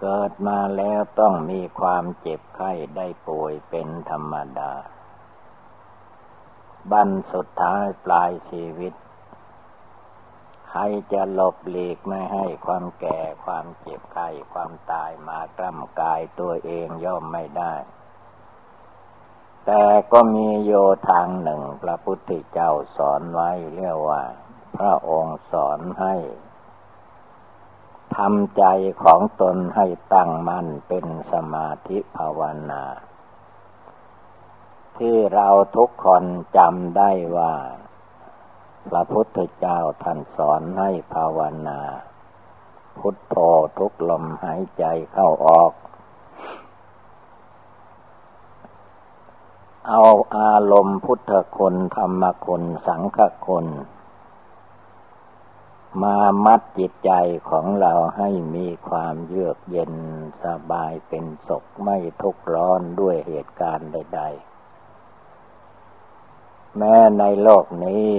[0.00, 4.72] เกิดมาแล้วต้องมีความเจ็บไข้ได้ป่วยเป็นธรรมดา
[6.90, 8.94] บันสุดท้ายปลายชีวิต
[10.68, 10.80] ใคร
[11.12, 17.74] จะหลบหลีกไม่ให้ความแก่ความเจ็บไข้ความตายมากล้ำกายตัวเองย่อมไม่ได้
[19.66, 20.72] แต่ก็มีโย
[21.10, 24.22] ทางหนึ่งพระพุทธเจ้าสอนไว้เรียกว่า
[24.76, 26.14] พระองค์สอนให้
[28.16, 28.64] ทำใจ
[29.04, 32.82] ของตนให้ตั้งมั่นเป็นสมาธิภาวนา
[34.98, 36.24] ที่เราทุกคน
[36.56, 37.54] จำได้ว่า
[38.88, 41.38] พระพุทธเจ้าท่านสอนให้ภาว
[41.68, 41.80] นา
[42.98, 43.36] พุทโธ
[43.78, 45.72] ทุกลมหายใจเข้าออก
[49.88, 50.02] เอา
[50.36, 53.66] อารมณ์พุทธคุณธรรมคุณสังฆคุณ
[56.02, 57.10] มามัดจิตใจ
[57.50, 59.94] ของเราให้มีความเยือกเย็น
[60.44, 64.53] สบายเป็นสุขไม่ทุกข์ร้อนด้วยเหตุการณ์ใด ๆ
[66.78, 68.12] แม้ในโลกนี้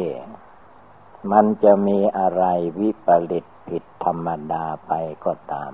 [1.31, 2.43] มันจะมีอะไร
[2.79, 4.91] วิปริตผิดธรรมดาไป
[5.25, 5.73] ก็ตาม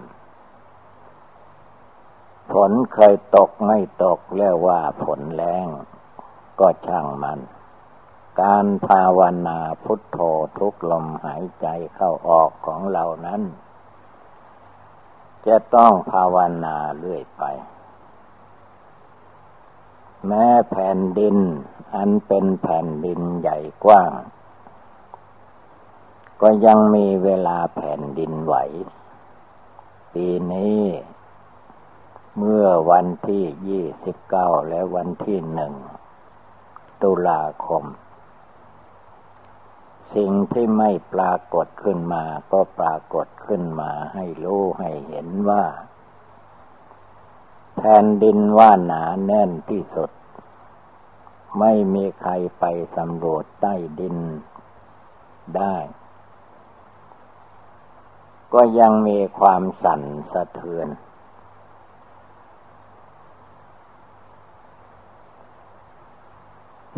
[2.52, 5.68] ฝนเคยตกไม่ตกเรียกว่าฝนแรง
[6.60, 7.40] ก็ช่างมัน
[8.42, 10.18] การภาวนาพุทโธ
[10.58, 13.42] ทุกลมหายใจเข้าออกของเรานั้น
[15.48, 17.44] จะต้องภาวนาเรื่อยไป
[20.28, 21.38] แม้แผ่นดิน
[21.96, 24.12] อันเป็นแผ่นดินใหญ่กว้าง
[26.42, 28.56] ก็ยังมีเวลาแผ่นดินไหว
[30.14, 30.82] ปีนี้
[32.38, 35.74] เมื่อวันที่ยี่สิบเก้าและวันที่หนึ่ง
[37.04, 37.84] ตุลาคม
[40.16, 45.64] สิ่งที่ไม่ปรากฏขึ้นมาก็ปรากฏขึ้นมาให้รู้ให้เห็นว่า
[47.84, 50.12] แผ่นดินว่าหนาแน่นที่สุด
[51.60, 52.66] ไม่มีใครไป
[52.98, 54.18] สำรวจใต้ดิน
[55.58, 55.78] ได้
[58.54, 60.02] ก็ยังมีความสั่น
[60.32, 60.88] สะเทือน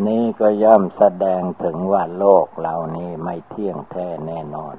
[0.08, 4.76] นี่ก็ย่อมแสดงถึงว่าโลกเหล่านี้ไม่เที่ยงแท้แน่นอน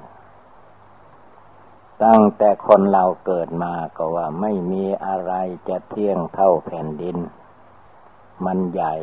[2.03, 5.33] ตั้งแต่คนเราเกิดมาก็ว่าไม่มีอะไร
[5.69, 7.17] จะเที่ยงเท่าแผ่นดิน
[8.45, 8.95] มันใหญ่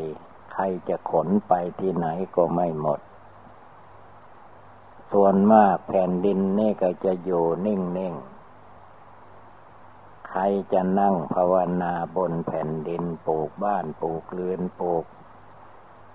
[0.52, 3.00] ใครจะขนไปที่ไหนก็ไม่หมด
[5.12, 10.40] ส่วนมากแผ่นดินนี่ก็จะอยู่นิ่งๆ ใคร
[10.72, 15.04] จะนั่งภาวนาบนแผ่นดินปลูกบ้านปลูกเรือนปลูก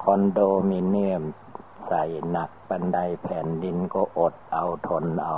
[0.03, 1.23] คอนโดมิเนียม
[1.87, 5.37] ใส่หนักบันไดแผ่นดินก็อดเอาทนเอา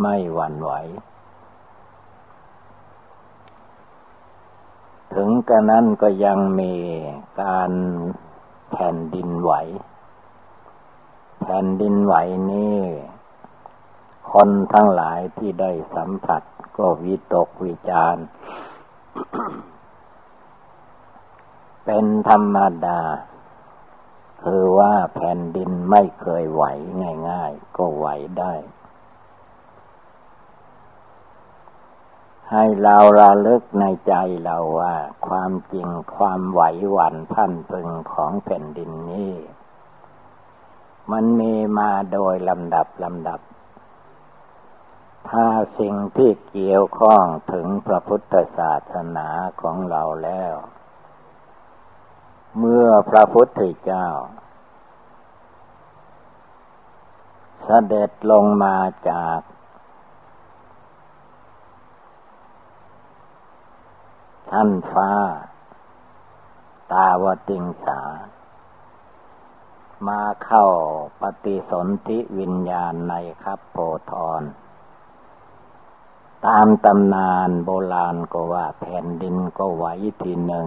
[0.00, 0.72] ไม่หวั่นไหว
[5.14, 6.74] ถึงกระนั้นก็ยังมี
[7.42, 7.70] การ
[8.72, 9.52] แผ่นดินไหว
[11.42, 12.14] แผ่นดินไหว
[12.50, 12.80] นี่
[14.32, 16.42] คนทั้งหลายที่ได้สัมผัส
[16.76, 18.16] ก็วิตกวิจาร
[21.84, 23.00] เป็นธรรมดา
[24.42, 26.64] คือว่าแผ่นดินไม่เคยไหว
[27.28, 28.06] ง่าย ๆ ก็ไหว
[28.38, 28.52] ได้
[32.50, 34.14] ให้เราระลึกในใจ
[34.44, 34.94] เราว่า
[35.26, 39.34] ความจริงความไหวหวั่นพันพึงของแผ่นดินนี้
[41.12, 43.40] มันมีมาโดยลำดับลำดับ
[45.28, 45.46] ถ้า
[45.78, 49.28] สิ่งที่เกี่ยวข้องถึงพระพุทธศาสนา
[49.60, 50.54] ของเราแล้ว
[52.58, 54.08] เมื่อพระพุทธเจ้า
[57.64, 58.76] เสด็จลงมา
[59.10, 59.38] จาก
[64.54, 65.10] ชั้นฟ้า
[66.92, 68.00] ตาวติงสา
[70.08, 70.66] มาเข้า
[71.20, 73.76] ปฏิสนธิวิญญาณในครับโพ
[74.10, 74.42] ธร
[76.46, 79.84] ตามตำนานโบราณก็ว่าแผ่นดินก็ไหว
[80.22, 80.66] ทีหนึ่ง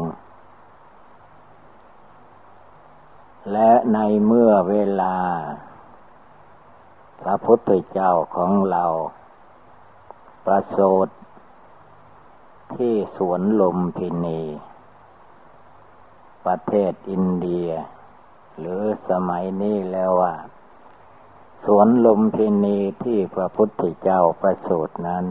[3.52, 5.18] และในเมื่อเวลา
[7.22, 8.86] พระพุทธเจ้าของเรา
[10.46, 11.10] ประสูต
[12.74, 14.41] ที่สวนลมพินี
[16.45, 17.70] ประเทศอินเดีย
[18.59, 20.36] หรือสมัยนี้แล้วว่า
[21.66, 25.26] สวนลมพินีที่พระพุทธเจ้าประสูตรนั้น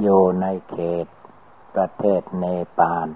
[0.00, 1.06] อยู่ในเขต
[1.74, 2.44] ประเทศเน
[2.78, 3.08] ปาล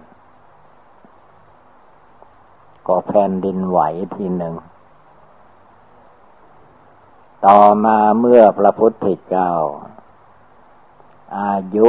[2.87, 3.81] ก็แผ่นดินไหว
[4.17, 4.55] ทีหนึ่ง
[7.47, 9.51] ต่อมาเมื่อพระพุทธเจ้า
[11.39, 11.89] อายุ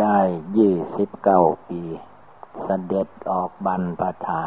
[0.00, 0.18] ได้
[0.58, 1.82] ยี่สิบเก้าปี
[2.62, 4.44] เสด็จออกบรรพชา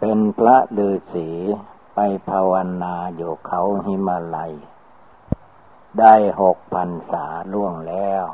[0.00, 1.28] เป็นพระฤาษี
[1.94, 1.98] ไป
[2.30, 4.52] ภาวนาอยู่เขาหิมาลัย
[5.98, 8.24] ได้หกพันษาล่วงแล้ว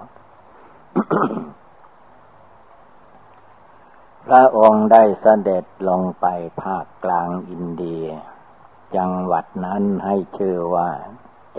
[4.27, 6.27] พระองค์ได้เสด็จลงไป
[6.63, 8.07] ภาคกลางอินเดีย
[8.97, 10.91] จังหวัดนั้นให้ชื่อว่า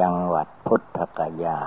[0.02, 1.60] จังหวัดพุทธกยา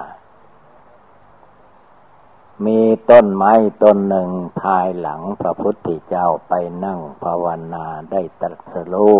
[2.66, 2.80] มี
[3.10, 3.52] ต้นไม้
[3.82, 4.30] ต้นหนึ่ง
[4.60, 6.52] ภายหลังพระพุทธเจ้าไป
[6.84, 9.16] นั่งภาวนาได้ตรัสรู้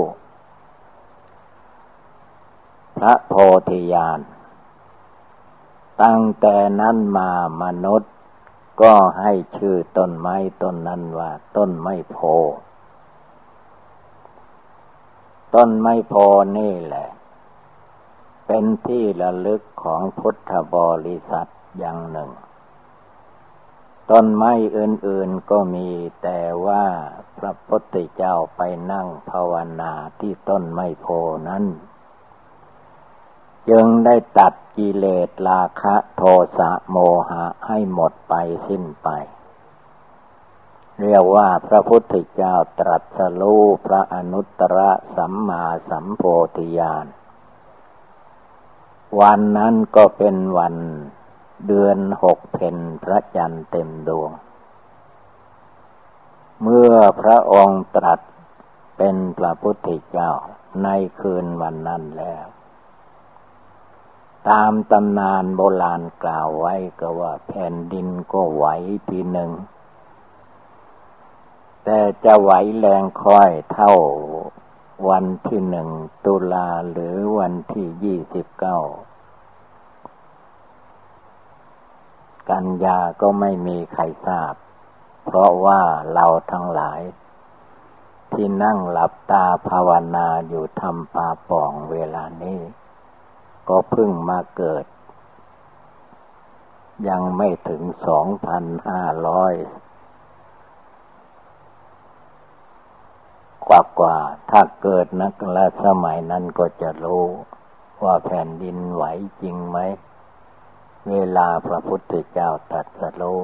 [2.96, 3.34] พระโพ
[3.68, 4.20] ธิญาณ
[6.02, 7.30] ตั้งแต่นั้นมา
[7.62, 8.12] มนุษย์
[8.82, 12.18] ก็ให้ชื่อต้นไม้ต้นนั้นว่า ต้นไม้โพ
[15.54, 16.14] ต้นไม้โพ
[16.58, 17.08] นี่แหละ
[18.46, 20.76] เป็นที่ระลึกของพุทธบ
[21.06, 21.46] ริษัท
[21.78, 22.30] อย่างหนึ่ง
[24.10, 25.88] ต้นไม้อื่นๆก็มี
[26.22, 26.84] แต่ว่า
[27.38, 31.06] พระพุทธเจ้าไปนั่งภาวนาที่ต้นไม้โพ
[31.48, 31.64] นั้น
[33.70, 36.22] จึงได้ตัดกิเลสราคะโท
[36.58, 36.96] สะโม
[37.30, 38.34] หะให้หมดไป
[38.68, 39.08] สิ้นไป
[41.00, 44.78] เรียกว่าพระพุทธเจ้าตรัสรู้พระอนุตตร
[45.16, 46.22] สัมมาสัมโพ
[46.56, 47.06] ธิญาณ
[49.20, 50.76] วันนั้นก็เป็นวัน
[51.66, 54.30] เดือนหกเพนพระจันทร์เต็มดวง
[56.62, 58.20] เมื่อพระองค์ตรัส
[58.96, 60.30] เป็นพระพุทธเจ้า
[60.82, 60.88] ใน
[61.20, 62.46] คืนวันนั้นแล้ว
[64.48, 68.64] ตามตำนานโบราณกล่าวไว้ก็ว่าแผ่นดินก็ไหว
[69.08, 69.50] ทีหนึ่ง
[71.84, 73.94] แต่จะไหวแรงค่อยเท่า
[75.08, 75.88] วันที่หนึ่ง
[76.26, 78.78] ตุลาหรือวันที่ยี่สิบเก้า
[82.50, 84.54] กันยาก็ไม่มีใครทราบ
[85.24, 85.80] เพราะว่า
[86.14, 87.00] เราทั้งหลาย
[88.32, 92.60] ที่นั่งหลับตาภาวนาอยู่ทำปาป่องเวลานี้
[93.68, 94.84] ก็เพิ่งมาเกิด
[97.08, 99.54] ยังไม่ถึงสองพันห้าร้อย
[103.68, 104.18] กว่ากว่า
[104.50, 107.24] ถ้าเกิดนักละสมัยนั้นก็จะรู้
[108.02, 109.04] ว่าแผ่นดินไหว
[109.42, 109.78] จริงไหม
[111.10, 113.42] เวลาพระพุทธเจ้าตรัสรู้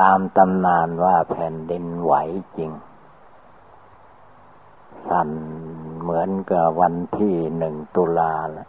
[0.00, 2.14] ตามตำนานว่าแผ่นดินไหว
[2.56, 2.70] จริง
[5.08, 5.30] สั่น
[6.00, 8.66] เหมือนกับวันที่หนึ่งตุลาละ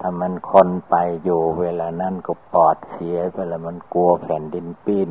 [0.00, 0.94] ถ้ามันคนไป
[1.24, 5.10] อยู่เวลานั้นก็ปอดเสียไปแล้วมันกลัวแผ่นดินปิ้น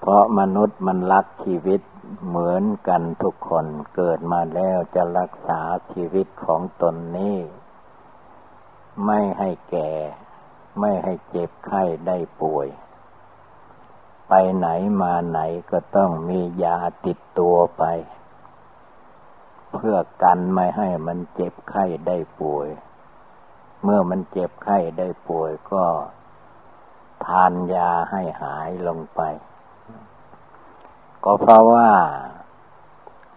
[0.00, 1.80] เพราะมนุษย์มันรักชีวิต
[2.26, 5.60] เหมือนกันทุกคนเกิดมาแล้วจะรักษา
[5.92, 7.38] ชีวิตของตนนี้
[9.06, 9.90] ไม่ให้แก่
[10.80, 12.68] ไม่ให้เจ็บไข้ได้ป่วย
[14.28, 14.68] ไปไหน
[15.02, 15.40] มาไหน
[15.70, 17.84] ก็ต้องมียาติดตัวไป
[19.72, 22.68] เพื่อกันไม่ให้มันเจ็บไข้ได้ป่วย
[23.82, 25.84] เมื่อมันเจ็บไข้ได้ป่วยก็
[27.26, 29.20] ทานยาให้หายลงไป
[31.24, 31.90] ก็เพราะว่า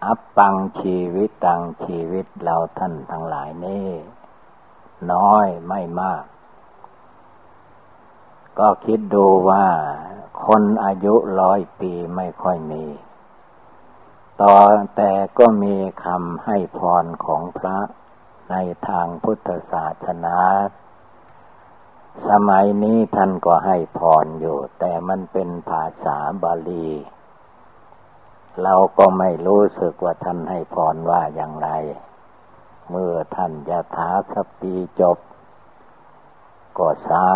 [0.04, 3.88] อัปปังชีวิตตังชีวิตเราท่านทั้งหลายนี่
[5.12, 6.24] น้อยไม่มาก
[8.58, 9.66] ก็คิดดูว่า
[10.46, 12.84] คนอายุร้อยปีไม่ค่อยมี
[14.42, 14.54] ต่อ
[14.96, 17.78] แต่ก็มีคำให้พรของพระ
[18.50, 18.54] ใน
[18.88, 20.36] ทางพุทธศาสนา
[22.28, 26.88] สมัยนี้ท่านก็ให้พรอยู่ แต่มันเป็นภาษาบาลี
[28.62, 31.68] เราก็ไม่รู้สึกว่าท่านให้พรว่าอย่างไร
[32.90, 35.18] เมื่อท่านยะถาสปีจบ
[36.78, 37.26] ก็สา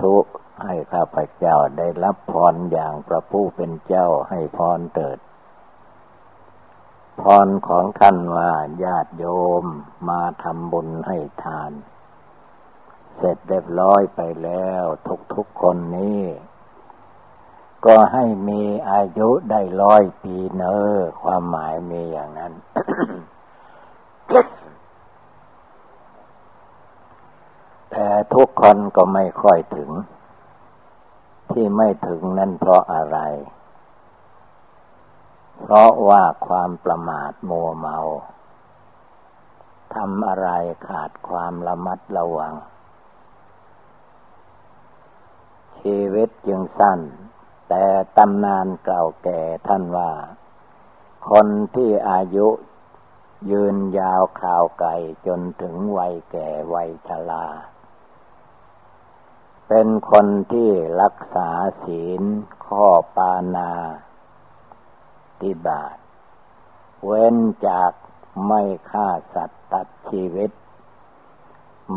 [0.00, 0.16] ธุ
[0.64, 5.18] ให้ข้าพเจ้าได้รับพรอย่างพระผู้เป็นเจ้าให้พรเติด
[7.22, 8.52] พรของท่านว่า
[8.84, 9.24] ญาติโย
[9.62, 9.64] ม
[10.08, 11.72] มาทำบุญให้ทาน
[13.16, 14.84] เสร็จเรียบร้อยไปแล้ว
[15.34, 16.22] ทุกๆคนนี้
[17.86, 22.52] ก็ให้มีอายุได้ร้อยปีเนอความหมายมีอย่างนั้น
[27.90, 29.90] แต่ทุกคนก็ไม่ค่อยถึง
[31.50, 33.18] ที่ไม่ถึงนั่นเพราะอะไร
[35.60, 37.98] เพราะว่าความประมาทมัวเมา
[39.94, 40.48] ทำอะไร
[40.88, 42.54] ขาดความระมัดระวัง
[45.80, 47.00] ชีวิตจึงสั้น
[47.68, 47.84] แต่
[48.16, 50.12] ตำนานเก่าแก่ท่านว่า
[51.30, 52.48] คนที่อายุ
[53.50, 54.94] ยืนยาวข่าวไก่
[55.26, 57.46] จนถึงวัยแก่วัยชรา
[59.68, 60.70] เป็นคนที่
[61.02, 61.50] รักษา
[61.84, 62.22] ศีล
[62.66, 63.72] ข้อปานา
[65.40, 65.96] ติบาต
[67.04, 67.92] เว้นจาก
[68.46, 70.50] ไม่ฆ่าสัตว์ตัดชีวิต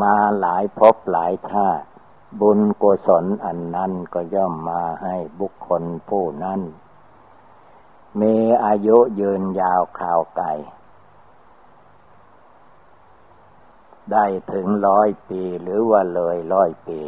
[0.01, 1.87] มาหลายภพหลายชาติ
[2.39, 6.61] บุญกุศลอันนั้นก็ย่อมมาให้บุคคลผู้นั้น
[8.21, 10.47] มีอายุยืนยาวข่าวไกล
[14.11, 17.01] ได้ถึงร้อยปีหรือว่าเลยร้อยปี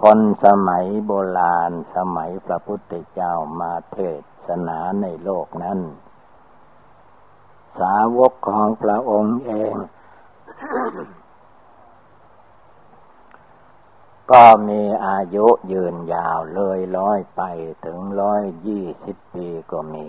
[0.00, 3.98] คนสมัยโบราณสมัยพระพุทธเจ้ามาเท
[4.46, 5.78] ศนาในโลกนั้น
[7.78, 9.74] สาวกของพระองค์เอง
[14.30, 17.42] ก็มีอายุยืนยาวเลยร้อยไป
[17.84, 20.06] ถึงร้อยยี่สิบปีก็มี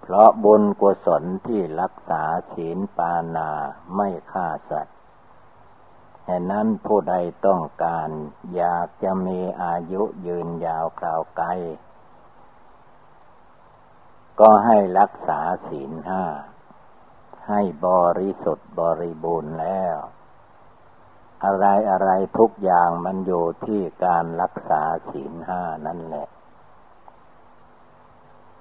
[0.00, 2.22] เพราะบุญกุศลที่รักษา
[2.54, 3.50] ศีลปานา
[3.94, 4.96] ไม่ฆ่าสัตว์
[6.26, 7.14] ฉะนั้นผู้ใด
[7.46, 8.08] ต้องการ
[8.54, 11.48] อยากจะมีอายุยืนยาวคราวไกล
[14.40, 16.24] ก็ให้รักษาศีลห้า
[17.48, 17.88] ให้บ
[18.18, 19.96] ริสุทธิ์บริบูรณ์แล้ว
[21.44, 26.28] อะไรอะไรทุกอย่างมันอยู่ที่การรักษาศีลห้านั่นแหละ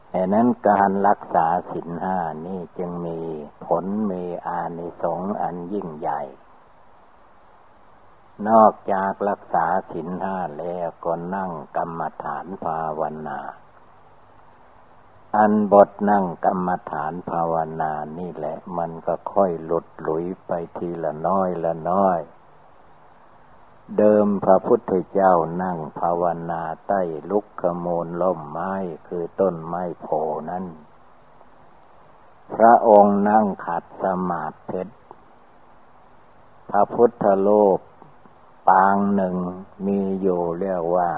[0.10, 3.20] แต่นั้นการรักษาศีลห้านี่จึงมี
[3.66, 6.22] ผลมีอานิสงส์อันยิ่งใหญ่
[8.50, 13.40] นอกจากรักษาศีลห้าแล้วก็นั่งกรรมฐานภาวนา
[15.38, 22.20] อันบทนั่งกรรมฐานภาวนานี่แหละ มันก็ค่อยหลุดหลุยไปทีละน้อยละน้อย
[23.98, 25.34] เดิมพระพุทธเจ้า
[25.64, 28.74] นั่งภาวนาใต้ลุกขโมลล่มไม้
[29.08, 30.08] คือต้นไม้โพ
[30.50, 30.66] นั้น
[32.54, 34.84] พระองค์นั่งขัดสมาธิ
[36.70, 37.80] พระพุทธโลก
[38.70, 39.36] ปางหนึ่ง
[39.86, 41.12] มีอยู่เรียกว่า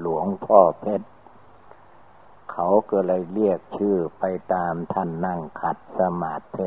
[0.00, 1.08] หลวงพ่อเพชร
[2.54, 4.24] เขาก็เลยเรียกชื่อไป
[4.54, 6.58] ตามท่านนั่งขัดสมาธ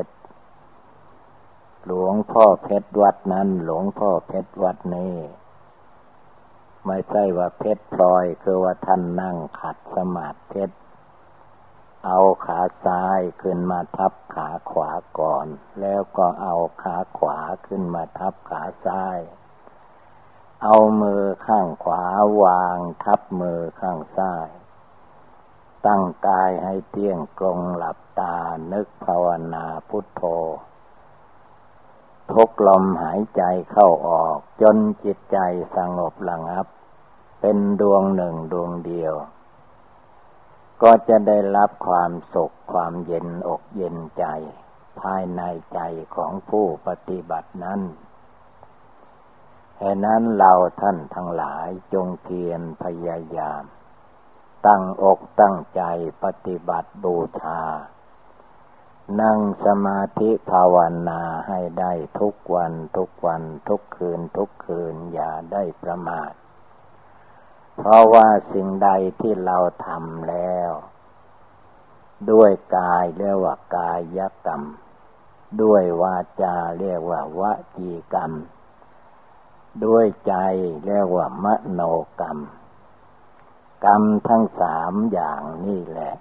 [1.86, 5.16] หลวงพ่อเพชรวัดนั้น หลวงพ่อเพชรวัดนี้
[6.86, 10.64] ไม่ใช่ว่าเพชรพลอยคือว่าท่านนั่งขัดสมาธิ
[12.06, 15.46] เอาขาซ้ายขึ้นมาทับขาขวาก่อน
[15.80, 19.18] แล้วก็เอาขาขวาขึ้นมาทับขาซ้าย
[20.62, 22.04] เอามือข้างขวา
[22.42, 24.48] วางทับมือข้างซ้าย
[25.86, 28.36] ตั้งกายให้เที่ยงตรงหลับตา
[28.72, 30.22] นึกภาวนาพุทโธ
[32.32, 35.38] ทุกลมหายใจเข้าออก จนจิตใจ
[35.76, 36.66] สงบระงับ
[37.40, 39.14] เป็นดวงหนึ่งดวงเดียว
[40.82, 44.24] ก็จะได้รับความสุขความเย็นอกเย็นใจ
[45.00, 45.42] ภายใน
[45.74, 45.80] ใจ
[46.16, 47.80] ของผู้ปฏิบัตินั้น
[49.78, 53.62] แห่นั้นเราท่านทั้งหลายจงเพียรพยายาม
[54.66, 55.82] ตั้งอกตั้งใจ
[56.22, 57.62] ปฏิบัติบูชา
[59.20, 60.76] นั่งสมาธิภาว
[61.08, 66.32] นาให้ได้ทุกวันทุกวันทุกคืนทุกคืนอย่าได้ประมาท
[67.76, 68.90] เพราะว่าสิ่งใด
[69.20, 70.70] ที่เราทำแล้ว
[72.30, 74.62] ด้วยกายเรียกว่ากายกรรม
[75.62, 77.40] ด้วยวาจาเรียกว่าว
[77.76, 78.32] จีกรรม
[79.84, 80.34] ด้วยใจ
[80.86, 81.80] เรียกว่ามโน
[82.20, 82.38] กรรม
[83.84, 86.14] กรรมทั้งสามอย่างนี่แหละ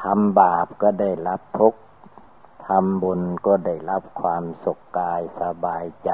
[0.00, 1.80] ทำบาปก็ได้รับทุกข์
[2.66, 6.10] ทำบุญก็ได้รับความสุขกายสบายใจ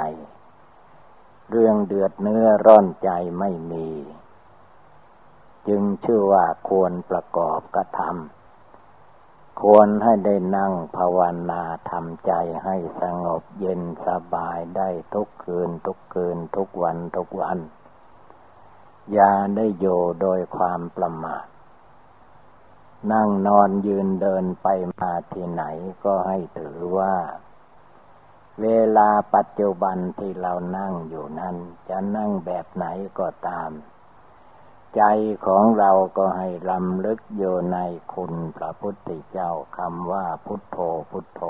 [1.50, 3.88] เรื่องเดือดเนื้อร้อนใจไม่มี
[5.68, 11.18] จึงชื่อว่าควรประกอบกระทำควรให้ได้นั่งภาว
[11.50, 12.32] นาทำใจ
[12.64, 17.58] ให้สงบเย็นสบายได้ทุกคืนทุกคืนทุกวันทุกวัน
[19.12, 19.86] อย่าได้โย
[20.20, 21.46] โดยความประมาท
[23.12, 24.66] นั่งนอนยืนเดินไป
[25.00, 25.64] มาที่ไหน
[26.04, 27.14] ก็ให้ถือว่า
[28.62, 31.56] เวลาปัจจุบันที่เรานั่งอยู่นั้น
[31.88, 32.86] จะนั่งแบบไหน
[33.18, 33.70] ก็ตาม
[34.96, 35.02] ใจ
[35.46, 37.78] ของเราก็ให้ลำลึกอยู่ใน
[38.14, 40.78] คุณพระพุทธเจ้าคำว่าพุทโธ
[41.10, 41.42] พุทโธ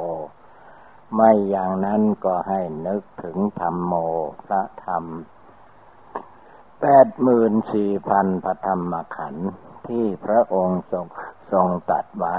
[1.14, 3.94] ไม่อย่างนั้นก็ให้นึกถึงธรรมโม
[4.44, 5.04] พระธรรม
[6.86, 9.50] แปดหมื่นสี่พันพระธรรมขันธ์
[9.88, 11.06] ที่พระองค์ทรง
[11.52, 12.38] ทรงตัดไว้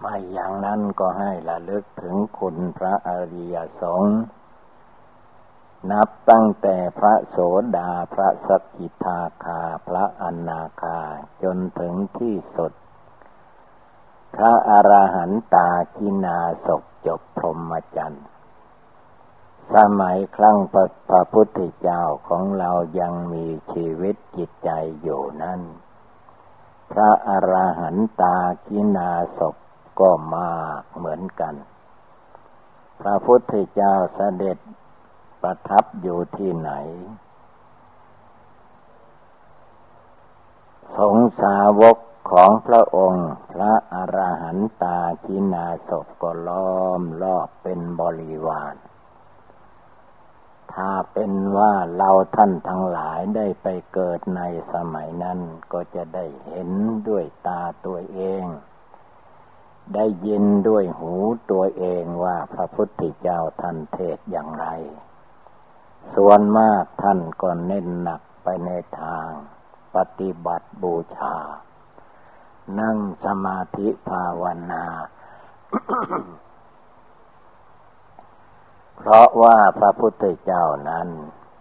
[0.00, 4.18] ไม่อย่างนั้นก็ให้ระลึกถึงคุณพระอริยสงฆ์
[5.90, 7.38] นับตั้งแต่พระโส
[7.76, 11.00] ดาพระสกิทาคา พระอนาคา
[11.42, 12.72] จนถึงที่สุด
[14.36, 16.68] พระอรหันตากินาศ
[17.06, 18.26] จบพรหมจรรย์
[19.74, 24.70] สมัยครั้งพระพระพุทธเจ้าของเรายังมีชีวิตจิตใจ
[25.02, 25.60] อยู่นั้น
[26.92, 29.40] พระอรหันตากินาศ
[30.00, 31.54] ก็มากเหมือนกัน
[33.00, 34.58] พระพุทธเจ้าเสด็จ
[35.42, 36.72] ประทับอยู่ที่ไหน
[40.96, 41.96] สงสาวก
[42.30, 45.90] ของพระองค์ พระอรหันตากินาศ
[46.22, 48.74] ก็ล้อมรอบเป็นบริวาร
[50.74, 54.42] ถ้าเป็นว่าเราท่านทั้งหลายได้ไปเกิดใน
[54.72, 55.38] สมัยนั้น
[55.72, 56.70] ก็จะได้เห็น
[57.08, 58.44] ด้วยตาตัวเอง
[59.94, 61.14] ได้ยินด้วยหู
[61.50, 64.66] ตัวเองว่าพระพุทธเจ้าท่านเทศอย่างไร
[66.14, 69.28] ส่วนมากท่านก็เน้นหนักไปในทาง
[69.94, 71.34] ปฏิบัติบูชา
[72.80, 74.84] นั่งสมาธิภาวนา
[79.00, 81.08] เพราะว่าพระพุทธเจ้านั้น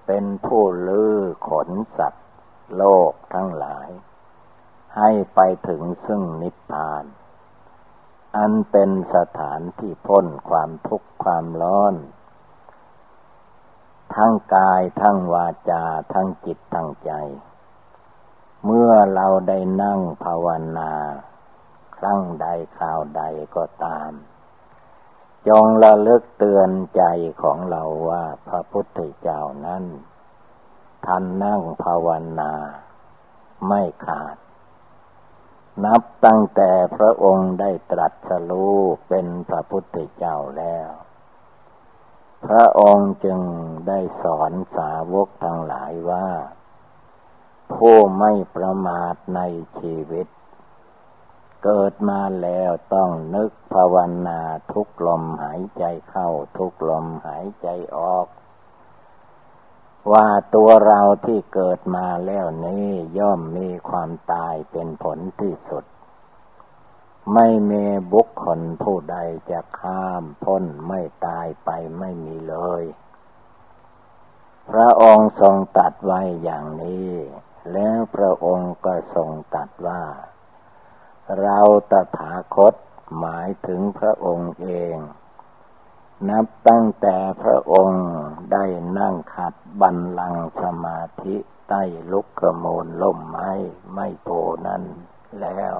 [0.08, 1.18] เป็นผู้ลือ
[1.50, 2.28] ขนสัตว์
[2.76, 3.90] โลกทั้งหลาย
[4.98, 7.06] ให้ไปถึงซึ่งนิพพาน
[8.38, 11.96] อันเป็นสถานที่พ้นความทุกข์ความร้อน
[14.16, 15.84] ทั้งกายทั้งวาจา
[16.14, 17.12] ทั้งจิตทั้งใจ
[18.66, 20.94] เมื่อเราได้นั่งภาวนา
[21.98, 23.24] ครั้งใดคราวใด
[23.56, 24.12] ก็ตาม
[25.48, 27.04] จงระลึกเตือนใจ
[27.42, 29.84] ของเราว่าพระพุทธเจ้านั้น
[31.06, 32.08] ท่านนั่งภาว
[32.40, 32.54] นา
[33.68, 34.38] ไม่ขาด
[35.86, 38.78] นับตั้งแต่พระองค์ได้ตรัสรู้
[39.08, 40.90] เป็นพระพุทธเจ้าแล้ว
[42.46, 43.40] พระองค์จึง
[43.88, 46.28] ได้สอนสาวกทั้งหลายว่า
[47.74, 49.42] ผู้ไม่ประมาทใน
[49.80, 50.28] ชีวิต
[51.64, 53.96] เกิดมาแล้วต้องนึกภาว
[54.28, 54.42] นา
[54.72, 58.28] ทุกลมหายใจเข้าทุกลมหายใจออก
[60.12, 62.88] ว่าตัวเราที่เกิดมาแล้วนี้
[63.18, 65.86] ย่อมมีความตายเป็นผลที่สุด
[67.34, 69.18] ไม่มีบุคคลผู้ใด
[69.52, 72.84] จะข้ามพ้นไม่ตายไปไม่มีเลย
[74.70, 77.12] พระองค์ทรงตัดไว้อย่างนี้
[77.74, 80.04] แล้วพระองค์ก็ทรงตัดว่า
[81.42, 81.60] เรา
[81.92, 82.74] ตถาคต
[83.20, 84.98] หมายถึงพระองค์เอง
[86.30, 88.06] นับตั้งแต่พระองค์
[88.52, 88.66] ได้
[89.00, 91.36] นั่งขัดบันลังสมาธิ
[91.70, 93.52] ใต้ลุกขโมลล่มไม้
[93.94, 94.30] ไม่โพ
[94.68, 94.84] นั้น
[95.42, 95.76] แล้ว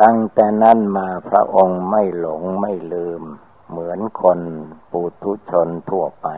[0.00, 3.22] ตั้งแต่นั้นมาพระองค์ไม่หลงไม่ลืม
[3.70, 4.40] เหมือนคน
[4.92, 6.28] ปุถุชนทั่วไป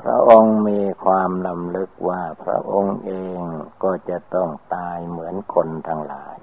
[0.00, 3.40] พระองค์มีความลำลึกว่าพระองค์เอง
[3.82, 6.38] ก็จะต้องตายเหมือนคนทั้งหลาย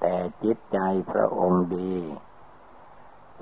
[0.00, 0.78] แต่จิตใจ
[1.12, 1.94] พระองค์ดี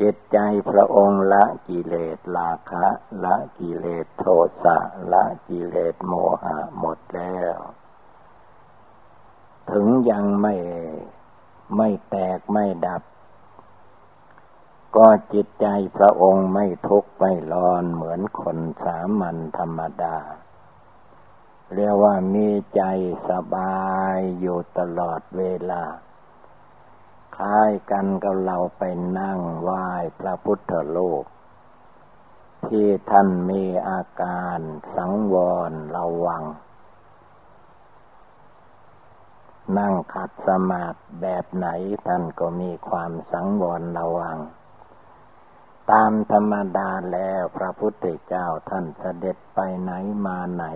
[0.01, 0.39] จิตใจ
[0.71, 2.87] พระองค์ละกิเลสราคะ
[3.25, 4.25] ละกิเลสโท
[4.63, 4.79] สะ
[5.13, 6.13] ละกิเลสโม
[6.43, 7.59] หะหมดแล้ว
[9.71, 10.55] ถึงยังไม่
[11.77, 13.03] ไม่แตกไม่ดับ
[14.97, 15.67] ก็จิตใจ
[15.97, 20.17] พระองค์ไม่ทุกข์ไม่ร้อนเหมือนคนสามัญธรรมดา
[21.75, 22.83] เรียกว่ามีใจ
[23.29, 25.85] สบายอยู่ตลอดเวลา
[27.37, 28.83] คล้ายกันกับเราไป
[29.19, 29.87] นั่งไหว้
[30.21, 31.25] พระพุทธโลก
[32.67, 34.59] ที่ท่านมีอาการ
[34.97, 35.35] สังว
[35.71, 36.45] รระวัง
[39.79, 41.69] นั่งขัดสมาธิแบบไหน
[42.07, 44.39] ท่านก็มีความสังวรระวัง
[45.91, 49.93] ตามธรรมดาแล้วพระพุทธเจ้าท่านเสด็จไปไหน
[50.27, 50.67] มาไหน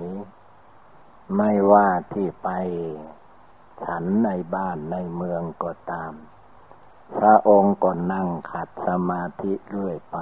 [1.37, 2.49] ไม่ว่าที่ไป
[3.83, 6.13] ฉันในบ้านในเมืองก็ตาม
[7.17, 10.17] พระองค์ก็นั่งขัดสมาธิเรื่อยไป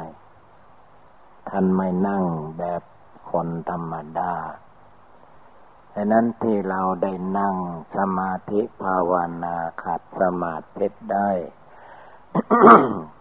[1.49, 2.25] ท่านไม่นั่ง
[2.59, 2.83] แบบ
[3.31, 4.35] คนธรรมดา
[5.95, 7.57] ดังนั้นที่เราได้นั่ง
[7.97, 9.13] สมาธิภาว
[9.45, 11.31] นาขัดสมาธิได้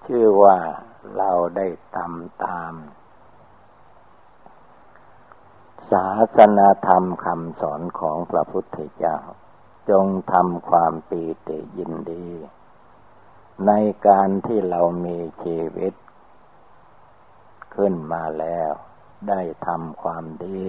[0.05, 0.57] ชื่อว่า
[1.18, 2.74] เราได้ทำตาม
[5.91, 9.18] ศาสนาธรรมคำสอนของพระพุทธเจ้า
[9.89, 12.28] จงทำความปีติยินดี
[13.68, 13.72] ใน
[14.07, 15.93] การที่เรามีชีวิต
[17.76, 18.72] ขึ้นมาแล้ว
[19.30, 20.62] ได้ทำความดี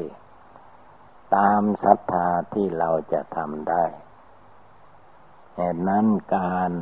[1.36, 3.84] ตามศรัทธาที่เราจะทำได้
[5.57, 6.72] เหตุนั้นการ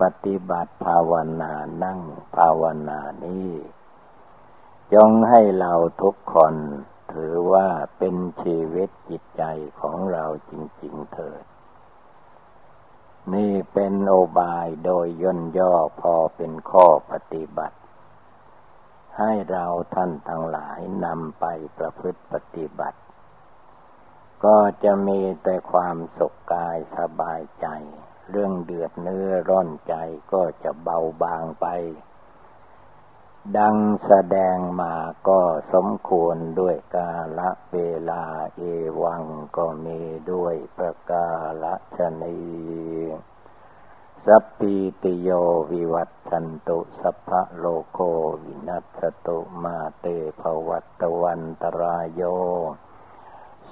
[0.00, 1.52] ปฏิบัติภาวนา
[1.84, 2.00] นั่ง
[2.36, 3.50] ภาวนานี้
[4.94, 5.72] จงให้เรา
[6.02, 6.54] ทุกคน
[7.12, 9.42] ถือว่าเป็นชีวิตจิตใจ
[9.80, 11.44] ของเราจริง ๆเถิด
[13.34, 17.78] นี่เป็นโอบายโดยย่นย่อพอเป็นข้อปฏิบัติ
[19.18, 21.44] ให้เราท่านทั้งหลายนำไป
[21.76, 22.98] ประพฤติปฏิบัติ
[24.44, 27.66] ก็จะมีแต่ความสุขกายสบายใจ
[28.30, 29.94] เรื่องเดือดเนื้อร้อนใจ
[30.32, 31.66] ก็จะเบาบางไป
[33.56, 33.76] ดัง
[34.06, 34.94] แสดงมา
[35.28, 35.40] ก็
[35.72, 37.78] สมควรด้วยกาละเว
[38.10, 38.22] ลา
[38.56, 38.62] เอ
[39.02, 39.24] วัง
[39.56, 40.00] ก็มี
[40.32, 41.26] ด้วยประกา
[41.62, 42.38] ละชนี
[44.26, 45.28] สัพพิติโย
[45.70, 47.98] วิวัตชันตุสัพพะโลโค
[48.42, 50.06] วินัสตุมาเต
[50.40, 52.22] ภวัตวันตรายโย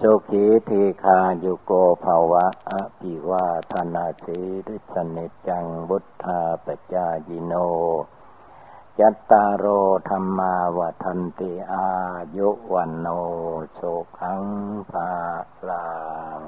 [0.02, 1.72] สุขีทีคายุโก
[2.04, 7.54] ภาวะอภิวาธนาสีริสนิจังบุทธาปจายิโน
[8.98, 9.64] จัตตารโอ
[10.08, 11.88] ธรรมาวันติอา
[12.36, 13.06] ยุวันโน
[13.78, 14.42] สุขัง
[14.90, 15.10] ภา
[15.68, 15.88] ลั
[16.40, 16.42] ง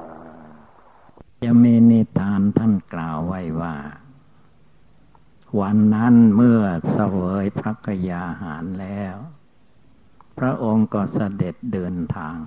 [1.42, 3.76] จะมีนิทานท่านกล่าวไว้ว่า
[5.60, 9.16] วันนั้นเมื่อเสวยพระกยาหารแล้ว
[10.38, 12.38] พระองค์ก็เสด็จเดินทาง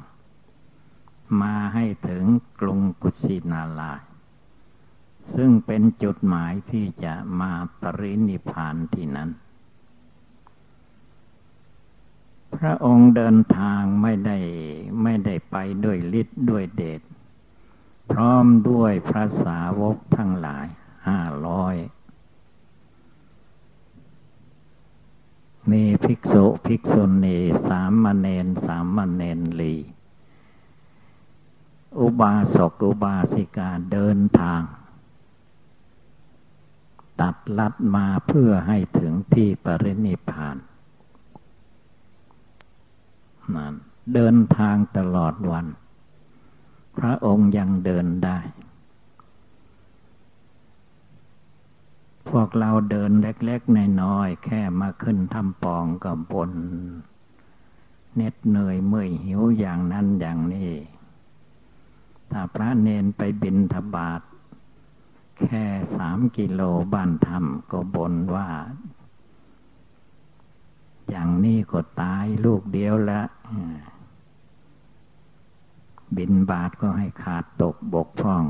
[1.41, 2.23] มาให้ถึง
[2.59, 3.93] กรุงกุสินาลา
[5.33, 7.51] ซึ่งเป็นจุดหมายที่จะมา
[7.81, 9.29] ปรินิพานที่นั้น
[12.55, 14.39] พระองค์เดินทางไม่ได้
[15.03, 17.01] ไม่ได้ไปด้วยฤทธิ์ด้วยเดช
[18.11, 20.67] พร้อมด้วยพระสาวกทั้งหลาย
[21.07, 21.75] ห้าร้อย
[25.71, 29.75] มีภิกษุภิกษุณีสามมเณรสามมเณรลี
[31.99, 34.61] อุบาสกอุบาสิกาเดินทาง
[37.21, 40.57] ตัดลัดมาเพื่อให้ถึงที่ปรินิพาน
[43.55, 43.73] นั้น
[44.13, 45.65] เดินทางตลอดวัน
[46.97, 48.39] พระองค์ยังเดินได้
[52.29, 56.51] พวกเราเดินเล็กๆน้อยๆแค่มาขึ้นทำปองกับบน
[58.15, 60.71] เน็ดเหนื่อยเมื่อยหิวอย่างนั้นอย่างนี้
[62.33, 64.21] ถ้าพระเนนไปบินทบาท
[65.39, 65.65] แค่
[65.95, 66.61] สามกิโล
[66.93, 68.49] บ้านธรรมก็บนว่า
[71.09, 73.21] อย่างนี้ก็ตายลูกเดียวละ
[76.17, 78.45] บินบาทก็ให้ขาดตกบกพร่อง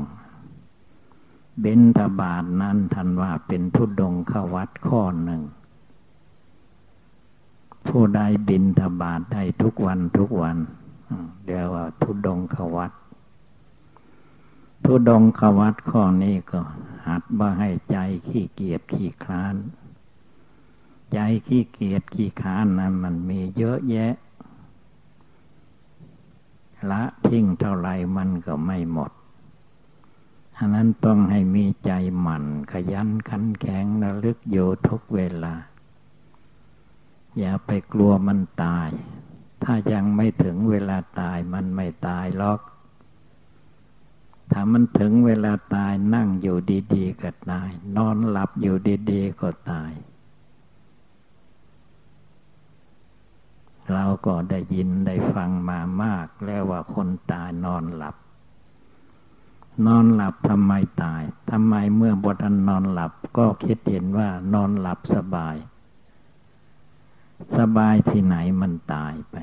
[1.60, 5.42] เบนทบาทนั้นทันว่าเป็นทุดงขวัดข้อหนึ่ง
[7.86, 10.56] ผู้ใดบินทบาทได้ทุกวันทุกวัน
[11.44, 12.92] เรียกว่าทุดงขวัด
[14.84, 16.60] ทุดงขวัดข้อนี้ก็
[17.06, 19.56] หัดบ่ให้ใจขี้เกียจขี้คลาน
[21.12, 24.14] ใจขี้เกียจขี้ค้านนั้นมันมีเยอะแยะ
[26.90, 29.12] ละทิ้งเท่าไรมันก็ไม่หมด
[30.56, 35.54] ฉะนั้นต้องให้มีใจหมั่นขยันขันแข็งระลึกอยู่ทุกเวลา
[37.38, 38.90] อย่าไปกลัวมันตาย
[39.62, 42.60] ถ้ายังไม่ถึงเวลาตายมันไม่ตายหรอก
[44.56, 46.58] ถ้ามันถึงเวลาตายนั่งอยู่
[46.94, 48.76] ดีๆก็ตาย นอนหลับอยู่
[49.10, 49.92] ดีๆก็ตาย
[53.92, 58.16] เราก็ได้ยินได้ฟังมามาก แล้วว่าคนตายนอนหลับ
[59.86, 65.56] นอนหลับทำไมตายทำไมเมื่อบทันนอนหลับก็คิดเห็นว่านอนหลับสบาย
[67.56, 69.36] สบายที่ไหนมันตายไป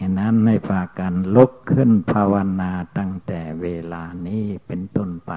[0.00, 5.32] ฉะนั้นในฝากกันลุกขึ้นภาวนาตั้งแต่เวลานี้เป็นต้นไป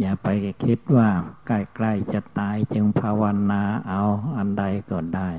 [0.00, 0.28] อย่าไป
[0.64, 1.08] คิดว่า
[1.46, 4.02] ใกล้ๆจะตายจึงภาวนาเอา
[4.36, 5.30] อันใดก็ได้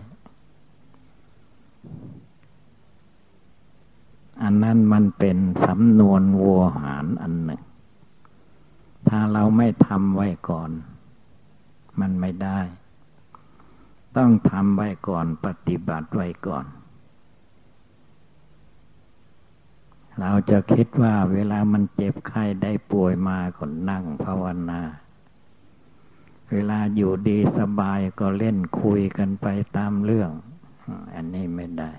[4.44, 7.62] อันนั้นมันเป็นสำนวนวัวหารอันหนึ่ง
[9.08, 10.72] ถ้าเราไม่ทำไว้ก่อน
[12.00, 12.60] มันไม่ได้
[14.18, 16.66] ต้องทำไว้ก่อนปฏิบัติไว้ก่อน
[20.20, 24.82] เราจะคิดว่าเวลามันเจ็บไข้ได้ป่วยมาก็นั่งภาวนา
[26.52, 29.48] เวลาอยู่ดีสบายก็เล่นคุยกันไป
[29.78, 30.32] ตามเรื่อง
[31.16, 31.92] อันนี้ไม่ได้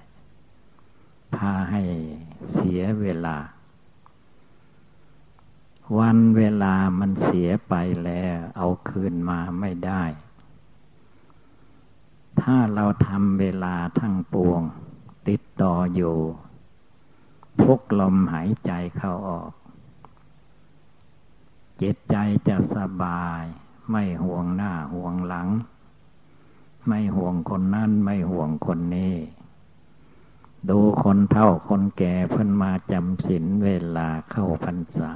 [1.34, 1.82] พาให้
[2.52, 3.36] เสียเวลา
[5.98, 10.02] วันเวลามันเสียไปแล้ว เอาคืนมาไม่ได้
[12.40, 14.60] ถ้าเราทำเวลาทั้งปวง
[15.28, 16.16] ติดต่ออยู่
[17.60, 19.52] พุกลมหายใจเข้าออก
[21.80, 22.16] จิตใจ
[22.48, 23.42] จะสบาย
[23.90, 25.48] ไม่ห่วงหน้าห่วงหลัง
[26.88, 29.14] ไม่ห่วงคนนั้นไม่ห่วงคนนี้
[30.70, 35.12] ดูคนเท่าคนแก่เพิ่นมาจำศีลเวลาเข้าพรรษา